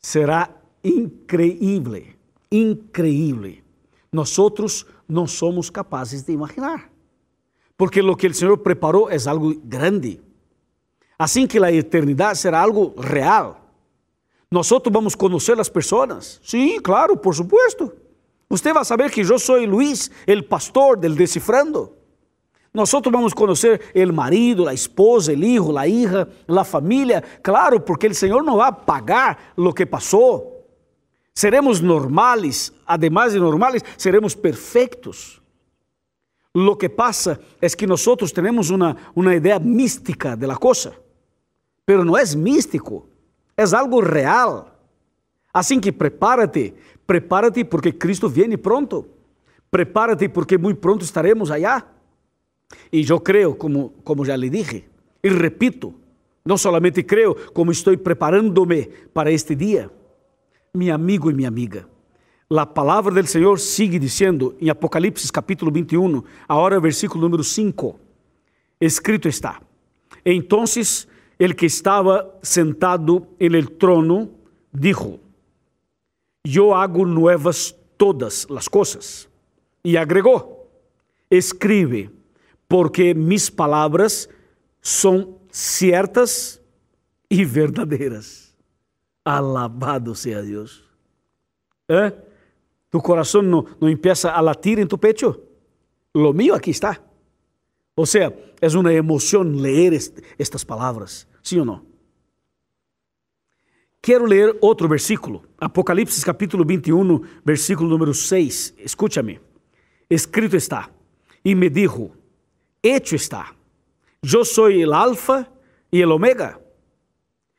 Será 0.00 0.62
increíble, 0.82 2.16
increíble. 2.50 3.62
Nosotros 4.12 4.86
não 5.10 5.26
somos 5.26 5.68
capazes 5.68 6.22
de 6.22 6.32
imaginar. 6.32 6.90
Porque 7.76 8.00
o 8.00 8.16
que 8.16 8.26
o 8.26 8.34
Senhor 8.34 8.58
preparou 8.58 9.10
é 9.10 9.16
algo 9.26 9.54
grande. 9.64 10.20
Assim 11.18 11.46
que 11.46 11.58
a 11.62 11.72
eternidade 11.72 12.38
será 12.38 12.60
algo 12.60 12.94
real. 12.98 13.60
Nós 14.50 14.68
vamos 14.90 15.14
conhecer 15.14 15.58
as 15.60 15.68
pessoas. 15.68 16.40
Sim, 16.44 16.80
claro, 16.80 17.16
por 17.16 17.34
supuesto. 17.34 17.92
Você 18.48 18.72
vai 18.72 18.84
saber 18.84 19.10
que 19.10 19.20
eu 19.20 19.38
sou 19.38 19.64
Luiz, 19.64 20.10
o 20.26 20.42
pastor 20.42 20.96
del 20.96 21.14
Decifrando. 21.14 21.92
Nós 22.72 22.90
vamos 22.90 23.32
conhecer 23.32 23.80
o 23.94 24.12
marido, 24.12 24.68
a 24.68 24.74
esposa, 24.74 25.32
o 25.32 25.34
hijo, 25.34 25.76
a 25.76 25.88
hija, 25.88 26.28
a 26.48 26.64
família. 26.64 27.22
Claro, 27.42 27.80
porque 27.80 28.08
o 28.08 28.14
Senhor 28.14 28.42
não 28.42 28.56
vai 28.56 28.72
pagar 28.72 29.52
o 29.56 29.72
que 29.72 29.86
passou. 29.86 30.59
Seremos 31.40 31.80
normales, 31.80 32.70
además 32.84 33.32
de 33.32 33.40
normales, 33.40 33.82
seremos 33.96 34.36
perfectos. 34.36 35.40
Lo 36.52 36.76
que 36.76 36.90
pasa 36.90 37.40
es 37.62 37.74
que 37.74 37.86
nosotros 37.86 38.30
tenemos 38.30 38.68
una, 38.68 38.94
una 39.14 39.34
idea 39.34 39.58
mística 39.58 40.36
de 40.36 40.46
la 40.46 40.56
cosa, 40.56 40.92
pero 41.86 42.04
no 42.04 42.18
es 42.18 42.36
místico, 42.36 43.06
es 43.56 43.72
algo 43.72 44.02
real. 44.02 44.66
Así 45.50 45.80
que 45.80 45.94
prepárate, 45.94 46.74
prepárate 47.06 47.64
porque 47.64 47.96
Cristo 47.96 48.28
viene 48.28 48.58
pronto. 48.58 49.08
Prepárate 49.70 50.28
porque 50.28 50.58
muy 50.58 50.74
pronto 50.74 51.06
estaremos 51.06 51.50
allá. 51.50 51.86
Y 52.90 53.02
yo 53.02 53.24
creo, 53.24 53.56
como, 53.56 53.94
como 54.04 54.26
ya 54.26 54.36
le 54.36 54.50
dije, 54.50 54.90
y 55.22 55.30
repito, 55.30 55.94
no 56.44 56.58
solamente 56.58 57.06
creo, 57.06 57.34
como 57.54 57.72
estoy 57.72 57.96
preparándome 57.96 58.90
para 59.14 59.30
este 59.30 59.56
día. 59.56 59.90
Meu 60.74 60.94
amigo 60.94 61.30
e 61.30 61.34
minha 61.34 61.48
amiga. 61.48 61.88
A 62.48 62.66
palavra 62.66 63.12
do 63.12 63.26
Senhor 63.28 63.58
sigue 63.58 63.98
dizendo 63.98 64.56
em 64.60 64.70
Apocalipse 64.70 65.30
capítulo 65.32 65.70
21, 65.70 66.22
agora 66.48 66.80
versículo 66.80 67.22
número 67.22 67.42
5, 67.42 67.98
escrito 68.80 69.28
está: 69.28 69.60
Então, 70.24 70.64
el 71.38 71.54
que 71.54 71.66
estava 71.66 72.38
sentado 72.42 73.26
en 73.38 73.54
el 73.54 73.70
trono 73.72 74.30
dijo: 74.72 75.18
Eu 76.44 76.74
hago 76.74 77.04
nuevas 77.04 77.74
todas 77.96 78.46
as 78.50 78.68
coisas. 78.68 79.28
E 79.84 79.96
agregou: 79.96 80.70
Escribe, 81.30 82.10
porque 82.68 83.14
mis 83.14 83.48
palavras 83.50 84.28
são 84.82 85.36
certas 85.50 86.60
e 87.30 87.44
verdadeiras. 87.44 88.49
Alabado 89.24 90.14
sea 90.14 90.42
Dios. 90.42 90.84
¿Eh? 91.88 92.12
¿Tu 92.88 93.00
corazón 93.00 93.50
no, 93.50 93.64
no 93.80 93.88
empieza 93.88 94.34
a 94.34 94.42
latir 94.42 94.78
en 94.80 94.88
tu 94.88 94.98
pecho? 94.98 95.42
Lo 96.12 96.32
mío 96.32 96.54
aquí 96.54 96.70
está. 96.70 97.02
O 97.94 98.06
sea, 98.06 98.34
es 98.60 98.74
una 98.74 98.92
emoción 98.92 99.60
leer 99.60 99.94
est 99.94 100.20
estas 100.38 100.64
palabras, 100.64 101.28
¿sí 101.42 101.58
o 101.58 101.64
no? 101.64 101.84
Quero 104.00 104.26
ler 104.26 104.56
outro 104.62 104.88
versículo, 104.88 105.42
Apocalipse 105.60 106.24
capítulo 106.24 106.64
21, 106.64 107.20
versículo 107.44 107.90
número 107.90 108.14
6. 108.14 108.76
Escúchame. 108.78 109.40
Escrito 110.08 110.56
está: 110.56 110.90
E 111.44 111.54
me 111.54 111.68
dijo: 111.68 112.10
Hecho 112.82 113.14
está. 113.14 113.54
Eu 114.22 114.44
sou 114.44 114.70
o 114.70 114.94
Alfa 114.94 115.46
e 115.92 116.02
o 116.02 116.14
Omega, 116.14 116.58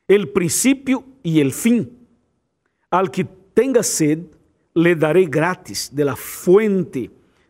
el 0.08 0.30
princípio 0.30 1.04
e 1.24 1.40
el 1.40 1.52
fim. 1.52 1.90
Al 2.90 3.10
que 3.10 3.24
tenga 3.54 3.84
sed, 3.84 4.26
le 4.74 4.96
daré 4.96 5.26
gratis 5.26 5.90
de 5.94 6.06
la 6.06 6.16
fuente 6.16 7.10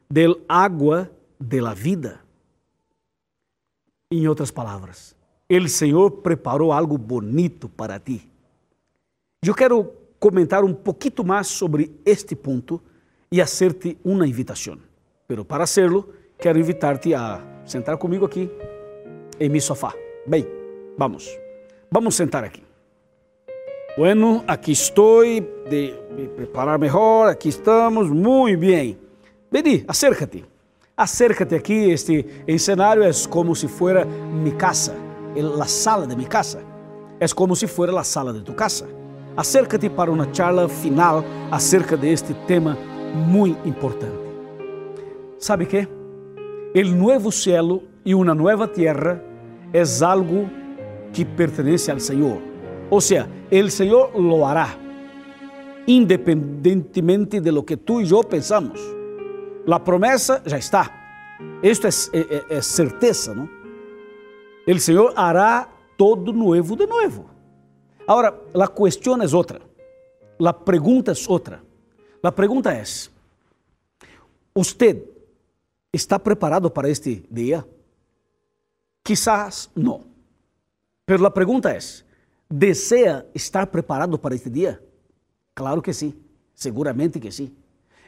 del 0.10 0.44
agua 0.48 1.10
de 1.40 1.62
la 1.62 1.74
vida. 1.74 2.24
Em 4.10 4.28
outras 4.28 4.52
palavras, 4.52 5.16
o 5.50 5.68
Senhor 5.68 6.22
preparou 6.22 6.74
algo 6.74 6.98
bonito 6.98 7.70
para 7.70 8.00
ti. 8.00 8.30
Eu 9.44 9.56
quero 9.56 9.94
comentar 10.20 10.64
um 10.64 10.74
pouquinho 10.74 11.26
mais 11.26 11.48
sobre 11.48 11.92
este 12.06 12.36
ponto 12.36 12.82
e 13.32 13.40
fazer-te 13.40 13.98
uma 14.04 14.28
invitação. 14.28 14.78
Pero 15.28 15.46
para 15.46 15.64
hacerlo, 15.64 16.14
quero 16.38 16.60
invitar-te 16.60 17.14
a 17.14 17.42
sentar 17.66 17.98
comigo 17.98 18.26
aqui 18.26 18.50
em 19.40 19.50
meu 19.50 19.62
sofá. 19.62 19.94
Bem, 20.28 20.46
vamos. 20.98 21.28
Vamos 21.90 22.16
sentar 22.16 22.44
aqui. 22.44 22.71
Bueno, 23.98 24.42
aqui 24.48 24.72
estou, 24.72 25.22
de 25.22 25.94
me 26.16 26.26
preparar 26.30 26.80
melhor, 26.80 27.28
aqui 27.28 27.50
estamos, 27.50 28.10
muito 28.10 28.58
bem. 28.58 28.98
Vení, 29.52 29.84
acércate. 29.86 30.46
Acércate 30.96 31.56
aqui, 31.56 31.92
este 31.92 32.26
cenário 32.58 33.04
é 33.04 33.12
como 33.30 33.54
se 33.54 33.68
fuera 33.68 34.06
mi 34.06 34.54
casa, 34.54 34.96
a 35.60 35.66
sala 35.66 36.08
de 36.08 36.16
mi 36.16 36.26
casa. 36.26 36.64
É 37.20 37.28
como 37.36 37.54
se 37.54 37.68
fuera 37.68 38.00
a 38.00 38.04
sala 38.04 38.32
de 38.32 38.42
tu 38.44 38.54
casa. 38.54 38.88
Acércate 39.36 39.90
para 39.90 40.10
uma 40.10 40.34
charla 40.34 40.70
final 40.70 41.26
acerca 41.52 41.98
de 41.98 42.14
este 42.14 42.34
tema 42.48 42.78
muito 43.14 43.68
importante. 43.68 44.16
¿Sabe 45.38 45.66
que? 45.66 45.86
O 46.74 46.96
novo 46.96 47.30
cielo 47.30 47.84
e 48.06 48.16
uma 48.16 48.34
nova 48.34 48.70
terra 48.70 49.22
é 49.74 49.84
algo 50.06 50.50
que 51.12 51.26
pertenece 51.26 51.92
ao 51.92 52.00
Senhor. 52.00 52.42
O 52.90 53.02
sea, 53.02 53.28
el 53.52 53.70
Señor 53.70 54.18
lo 54.18 54.48
hará, 54.48 54.76
independientemente 55.86 57.42
de 57.42 57.52
lo 57.52 57.66
que 57.66 57.78
tú 57.78 58.02
y 58.02 58.06
yo 58.06 58.24
pensamos. 58.24 58.80
La 59.66 59.84
promesa 59.84 60.42
ya 60.44 60.58
está. 60.58 61.38
Esto 61.62 61.88
es, 61.88 62.10
es, 62.14 62.28
es 62.50 62.66
certeza, 62.66 63.36
¿no? 63.36 63.50
El 64.66 64.80
Señor 64.80 65.14
hará 65.16 65.70
todo 65.98 66.32
nuevo 66.32 66.76
de 66.76 66.88
nuevo. 66.88 67.26
Ahora, 68.08 68.34
la 68.54 68.68
cuestión 68.68 69.22
es 69.22 69.34
otra. 69.34 69.60
La 70.38 70.58
pregunta 70.58 71.12
es 71.12 71.30
otra. 71.30 71.62
La 72.22 72.34
pregunta 72.34 72.80
es, 72.80 73.12
¿usted 74.54 75.04
está 75.92 76.18
preparado 76.18 76.74
para 76.74 76.88
este 76.88 77.24
día? 77.30 77.66
Quizás 79.04 79.70
no. 79.76 80.02
Pero 81.06 81.24
la 81.24 81.34
pregunta 81.34 81.76
es, 81.76 82.06
Deseja 82.52 83.26
estar 83.34 83.68
preparado 83.68 84.20
para 84.20 84.36
este 84.36 84.50
dia? 84.50 84.84
Claro 85.56 85.82
que 85.82 85.94
sim, 85.94 86.14
seguramente 86.54 87.18
que 87.18 87.32
sim. 87.32 87.50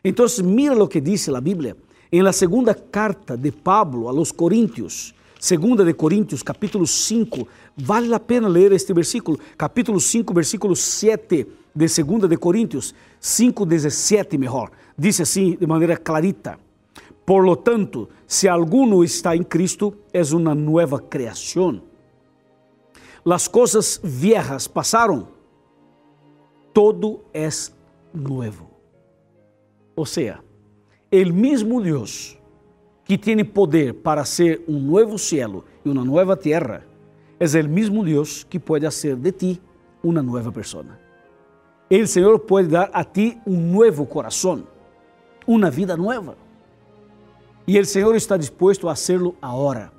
Então, 0.04 0.26
mira 0.44 0.84
o 0.84 0.88
que 0.88 1.00
diz 1.00 1.30
a 1.30 1.40
Bíblia 1.40 1.78
em 2.12 2.22
la 2.22 2.34
segunda 2.34 2.76
carta 2.76 3.38
de 3.38 3.54
Pablo 3.54 4.10
a 4.10 4.12
los 4.12 4.34
Coríntios, 4.34 5.16
segunda 5.40 5.86
de 5.86 5.94
Coríntios, 5.94 6.44
capítulo 6.44 6.86
5. 6.86 7.48
Vale 7.78 8.14
a 8.14 8.20
pena 8.20 8.50
ler 8.50 8.74
este 8.74 8.92
versículo, 8.92 9.40
capítulo 9.56 9.98
5, 9.98 10.34
versículo 10.34 10.76
7 10.76 11.48
de 11.74 11.88
segunda 11.88 12.28
de 12.28 12.36
Coríntios, 12.36 12.94
5, 13.22 13.66
17 13.66 14.38
melhor. 14.38 14.72
Diz 14.98 15.22
assim 15.22 15.56
de 15.56 15.66
maneira 15.66 15.96
clarita. 15.96 16.60
Por 17.26 17.46
lo 17.46 17.56
tanto, 17.56 18.10
se 18.28 18.50
alguno 18.50 19.06
está 19.06 19.38
em 19.38 19.44
Cristo, 19.44 19.96
é 20.12 20.22
uma 20.36 20.54
nova 20.54 21.00
criação 21.00 21.93
las 23.24 23.48
cosas 23.48 24.00
viejas 24.04 24.68
pasaron, 24.68 25.28
todo 26.74 27.24
es 27.32 27.74
nuevo. 28.12 28.70
O 29.96 30.06
sea, 30.06 30.44
el 31.10 31.32
mismo 31.32 31.82
Dios 31.82 32.38
que 33.06 33.18
tiene 33.18 33.46
poder 33.46 34.02
para 34.02 34.22
hacer 34.22 34.62
un 34.68 34.88
nuevo 34.88 35.18
cielo 35.18 35.66
y 35.84 35.90
una 35.90 36.04
nueva 36.04 36.36
tierra, 36.36 36.84
es 37.40 37.56
el 37.56 37.68
mismo 37.68 38.04
Dios 38.04 38.46
que 38.50 38.60
puede 38.60 38.88
hacer 38.88 39.18
de 39.18 39.32
ti 39.32 39.62
una 40.02 40.22
nueva 40.22 40.52
persona. 40.52 41.00
El 41.90 42.08
Señor 42.08 42.46
puede 42.46 42.70
dar 42.70 42.90
a 42.94 43.04
ti 43.04 43.40
un 43.46 43.72
nuevo 43.72 44.08
corazón, 44.08 44.66
una 45.46 45.70
vida 45.70 45.98
nueva. 45.98 46.36
E 47.68 47.80
o 47.80 47.86
Senhor 47.86 48.16
está 48.16 48.38
disposto 48.38 48.90
a 48.90 48.94
hacerlo 48.94 49.36
agora. 49.42 49.92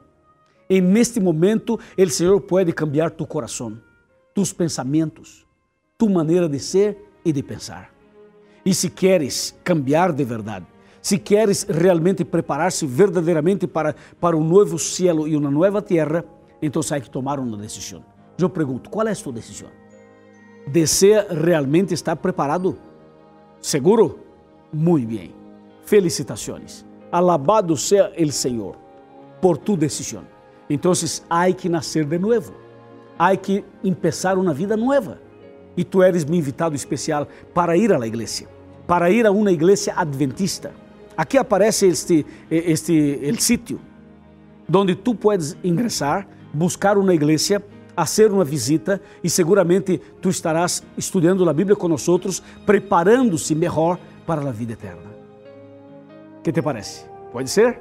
En 0.68 0.96
este 0.96 1.20
momento, 1.20 1.78
o 1.98 2.08
Senhor 2.08 2.40
pode 2.40 2.72
cambiar 2.72 3.10
tu 3.10 3.26
coração, 3.26 3.78
tus 4.34 4.52
pensamentos, 4.52 5.46
tu 5.98 6.08
maneira 6.08 6.48
de 6.48 6.58
ser 6.58 6.98
e 7.24 7.32
de 7.32 7.42
pensar. 7.42 7.92
E 8.64 8.72
se 8.72 8.88
queres 8.88 9.54
cambiar 9.62 10.12
de 10.12 10.24
verdade, 10.24 10.66
se 11.02 11.18
queres 11.18 11.64
realmente 11.64 12.24
preparar-se 12.24 12.86
verdadeiramente 12.86 13.66
para, 13.66 13.94
para 14.18 14.34
um 14.34 14.42
novo 14.42 14.78
cielo 14.78 15.28
e 15.28 15.36
uma 15.36 15.50
nova 15.50 15.82
terra, 15.82 16.24
então 16.62 16.80
hay 16.90 17.02
que 17.02 17.10
tomar 17.10 17.38
uma 17.38 17.58
decisão. 17.58 18.02
Eu 18.38 18.48
pergunto, 18.48 18.88
qual 18.88 19.06
é 19.06 19.12
a 19.12 19.14
tua 19.14 19.34
decisão? 19.34 19.68
Desea 20.66 21.26
realmente 21.30 21.92
estar 21.92 22.16
preparado? 22.16 22.78
¿Seguro? 23.60 24.18
Muito 24.72 25.08
bem. 25.08 25.34
Felicitações. 25.84 26.86
Alabado 27.12 27.76
sea 27.76 28.10
el 28.16 28.32
Senhor 28.32 28.76
por 29.42 29.58
tu 29.58 29.76
decisão. 29.76 30.33
Então, 30.68 30.92
há 31.28 31.52
que 31.52 31.68
nascer 31.68 32.04
de 32.04 32.18
novo. 32.18 32.52
Há 33.18 33.36
que 33.36 33.64
empezar 33.82 34.38
uma 34.38 34.52
vida 34.52 34.76
nova. 34.76 35.20
E 35.76 35.84
tu 35.84 36.02
eres 36.02 36.24
meu 36.24 36.38
invitado 36.38 36.74
especial 36.74 37.26
para 37.52 37.76
ir 37.76 37.92
à 37.92 38.06
igreja, 38.06 38.46
para 38.86 39.10
ir 39.10 39.26
a 39.26 39.30
uma 39.30 39.50
igreja 39.50 39.92
adventista. 39.96 40.72
Aqui 41.16 41.38
aparece 41.38 41.86
este, 41.86 42.26
este 42.50 43.26
el 43.26 43.38
sítio 43.38 43.80
onde 44.72 44.94
tu 44.94 45.14
puedes 45.14 45.56
ingressar, 45.62 46.26
buscar 46.52 46.96
uma 46.96 47.14
igreja, 47.14 47.62
fazer 47.94 48.30
uma 48.30 48.44
visita 48.44 49.00
e 49.22 49.30
seguramente 49.30 50.00
tu 50.20 50.28
estarás 50.28 50.82
estudando 50.96 51.48
a 51.48 51.52
Bíblia 51.52 51.76
com 51.76 51.88
nós, 51.88 52.06
preparando-se 52.64 53.54
melhor 53.54 53.98
para 54.26 54.48
a 54.48 54.52
vida 54.52 54.72
eterna. 54.72 55.12
Que 56.42 56.52
te 56.52 56.62
parece? 56.62 57.04
Pode 57.32 57.50
ser? 57.50 57.78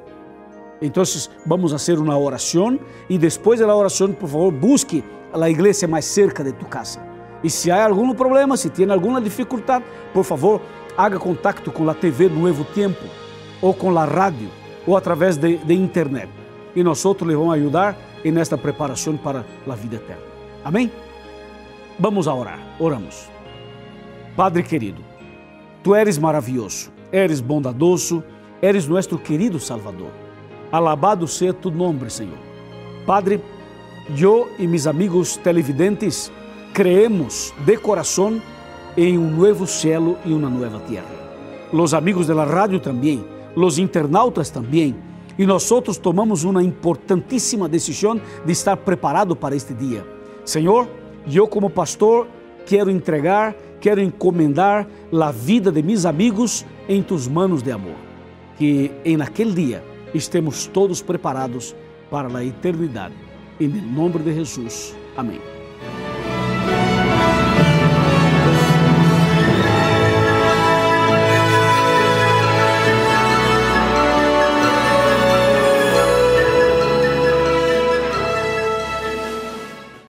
Então, 0.84 1.02
vamos 1.46 1.72
fazer 1.72 1.98
uma 1.98 2.18
oração 2.18 2.78
e 3.10 3.18
depois 3.18 3.62
da 3.62 3.74
oração, 3.74 4.12
por 4.12 4.28
favor, 4.28 4.52
busque 4.52 5.02
a 5.34 5.50
igreja 5.50 5.88
mais 5.88 6.04
cerca 6.04 6.44
de 6.44 6.52
tu 6.52 6.66
casa. 6.66 7.00
E 7.42 7.50
se 7.50 7.72
há 7.72 7.86
algum 7.86 8.14
problema, 8.14 8.58
se 8.58 8.70
tem 8.70 8.92
alguma 8.92 9.22
dificuldade, 9.22 9.86
por 10.14 10.26
favor, 10.26 10.62
haga 10.98 11.18
contato 11.18 11.72
com 11.72 11.90
a 11.90 11.94
TV 11.94 12.28
Novo 12.28 12.66
Tempo, 12.66 13.06
ou 13.62 13.74
com 13.74 13.98
a 13.98 14.04
rádio, 14.04 14.50
ou 14.86 14.98
através 14.98 15.38
de, 15.38 15.56
de 15.58 15.74
internet. 15.74 16.30
E 16.76 16.84
nós 16.84 17.06
outros 17.06 17.30
lhe 17.30 17.36
vamos 17.36 17.56
ajudar 17.56 17.98
nesta 18.26 18.58
preparação 18.58 19.16
para 19.16 19.46
a 19.66 19.76
vida 19.76 19.96
eterna. 19.96 20.22
Amém? 20.66 20.92
Vamos 21.98 22.28
a 22.28 22.34
orar. 22.34 22.60
Oramos. 22.78 23.30
Padre 24.36 24.64
querido, 24.64 25.02
tu 25.82 25.96
eres 25.96 26.18
maravilhoso, 26.18 26.92
eres 27.10 27.40
bondadoso, 27.40 28.22
eres 28.62 28.86
nuestro 28.86 29.18
querido 29.18 29.62
Salvador. 29.62 30.12
Alabado 30.74 31.28
sea 31.28 31.54
tu 31.54 31.70
nombre, 31.70 32.10
Senhor. 32.10 32.40
Padre, 33.06 33.40
eu 34.20 34.50
e 34.58 34.66
meus 34.66 34.88
amigos 34.88 35.38
televidentes 35.38 36.32
creemos 36.74 37.54
de 37.64 37.78
coração 37.78 38.42
em 38.98 39.16
um 39.16 39.30
novo 39.30 39.68
cielo 39.68 40.18
e 40.26 40.34
uma 40.34 40.50
nova 40.50 40.80
terra. 40.80 41.06
Los 41.72 41.94
amigos 41.94 42.26
de 42.26 42.34
la 42.34 42.46
radio 42.46 42.80
também, 42.80 43.24
los 43.56 43.78
internautas 43.78 44.50
também, 44.50 44.96
e 45.38 45.46
nós 45.46 45.72
outros 45.72 46.00
tomamos 46.00 46.44
uma 46.44 46.64
importantíssima 46.64 47.70
decisão 47.70 48.20
de 48.44 48.52
estar 48.52 48.76
preparado 48.78 49.36
para 49.36 49.56
este 49.56 49.76
dia. 49.76 50.04
Senhor, 50.44 50.88
eu 51.32 51.48
como 51.48 51.70
pastor 51.70 52.28
quero 52.66 52.90
entregar, 52.90 53.54
quero 53.80 54.02
encomendar 54.02 54.88
a 55.22 55.32
vida 55.32 55.72
de 55.72 55.84
meus 55.84 56.04
amigos 56.04 56.66
em 56.90 57.04
tus 57.04 57.28
manos 57.28 57.62
de 57.62 57.72
amor 57.72 58.14
que 58.58 58.92
em 59.04 59.20
aquele 59.22 59.52
dia 59.52 59.93
estemos 60.14 60.68
todos 60.68 61.02
preparados 61.02 61.76
para 62.10 62.36
a 62.38 62.44
eternidade. 62.44 63.16
Em 63.60 63.68
nome 63.68 64.20
de 64.20 64.34
Jesus. 64.34 64.96
Amém. 65.16 65.63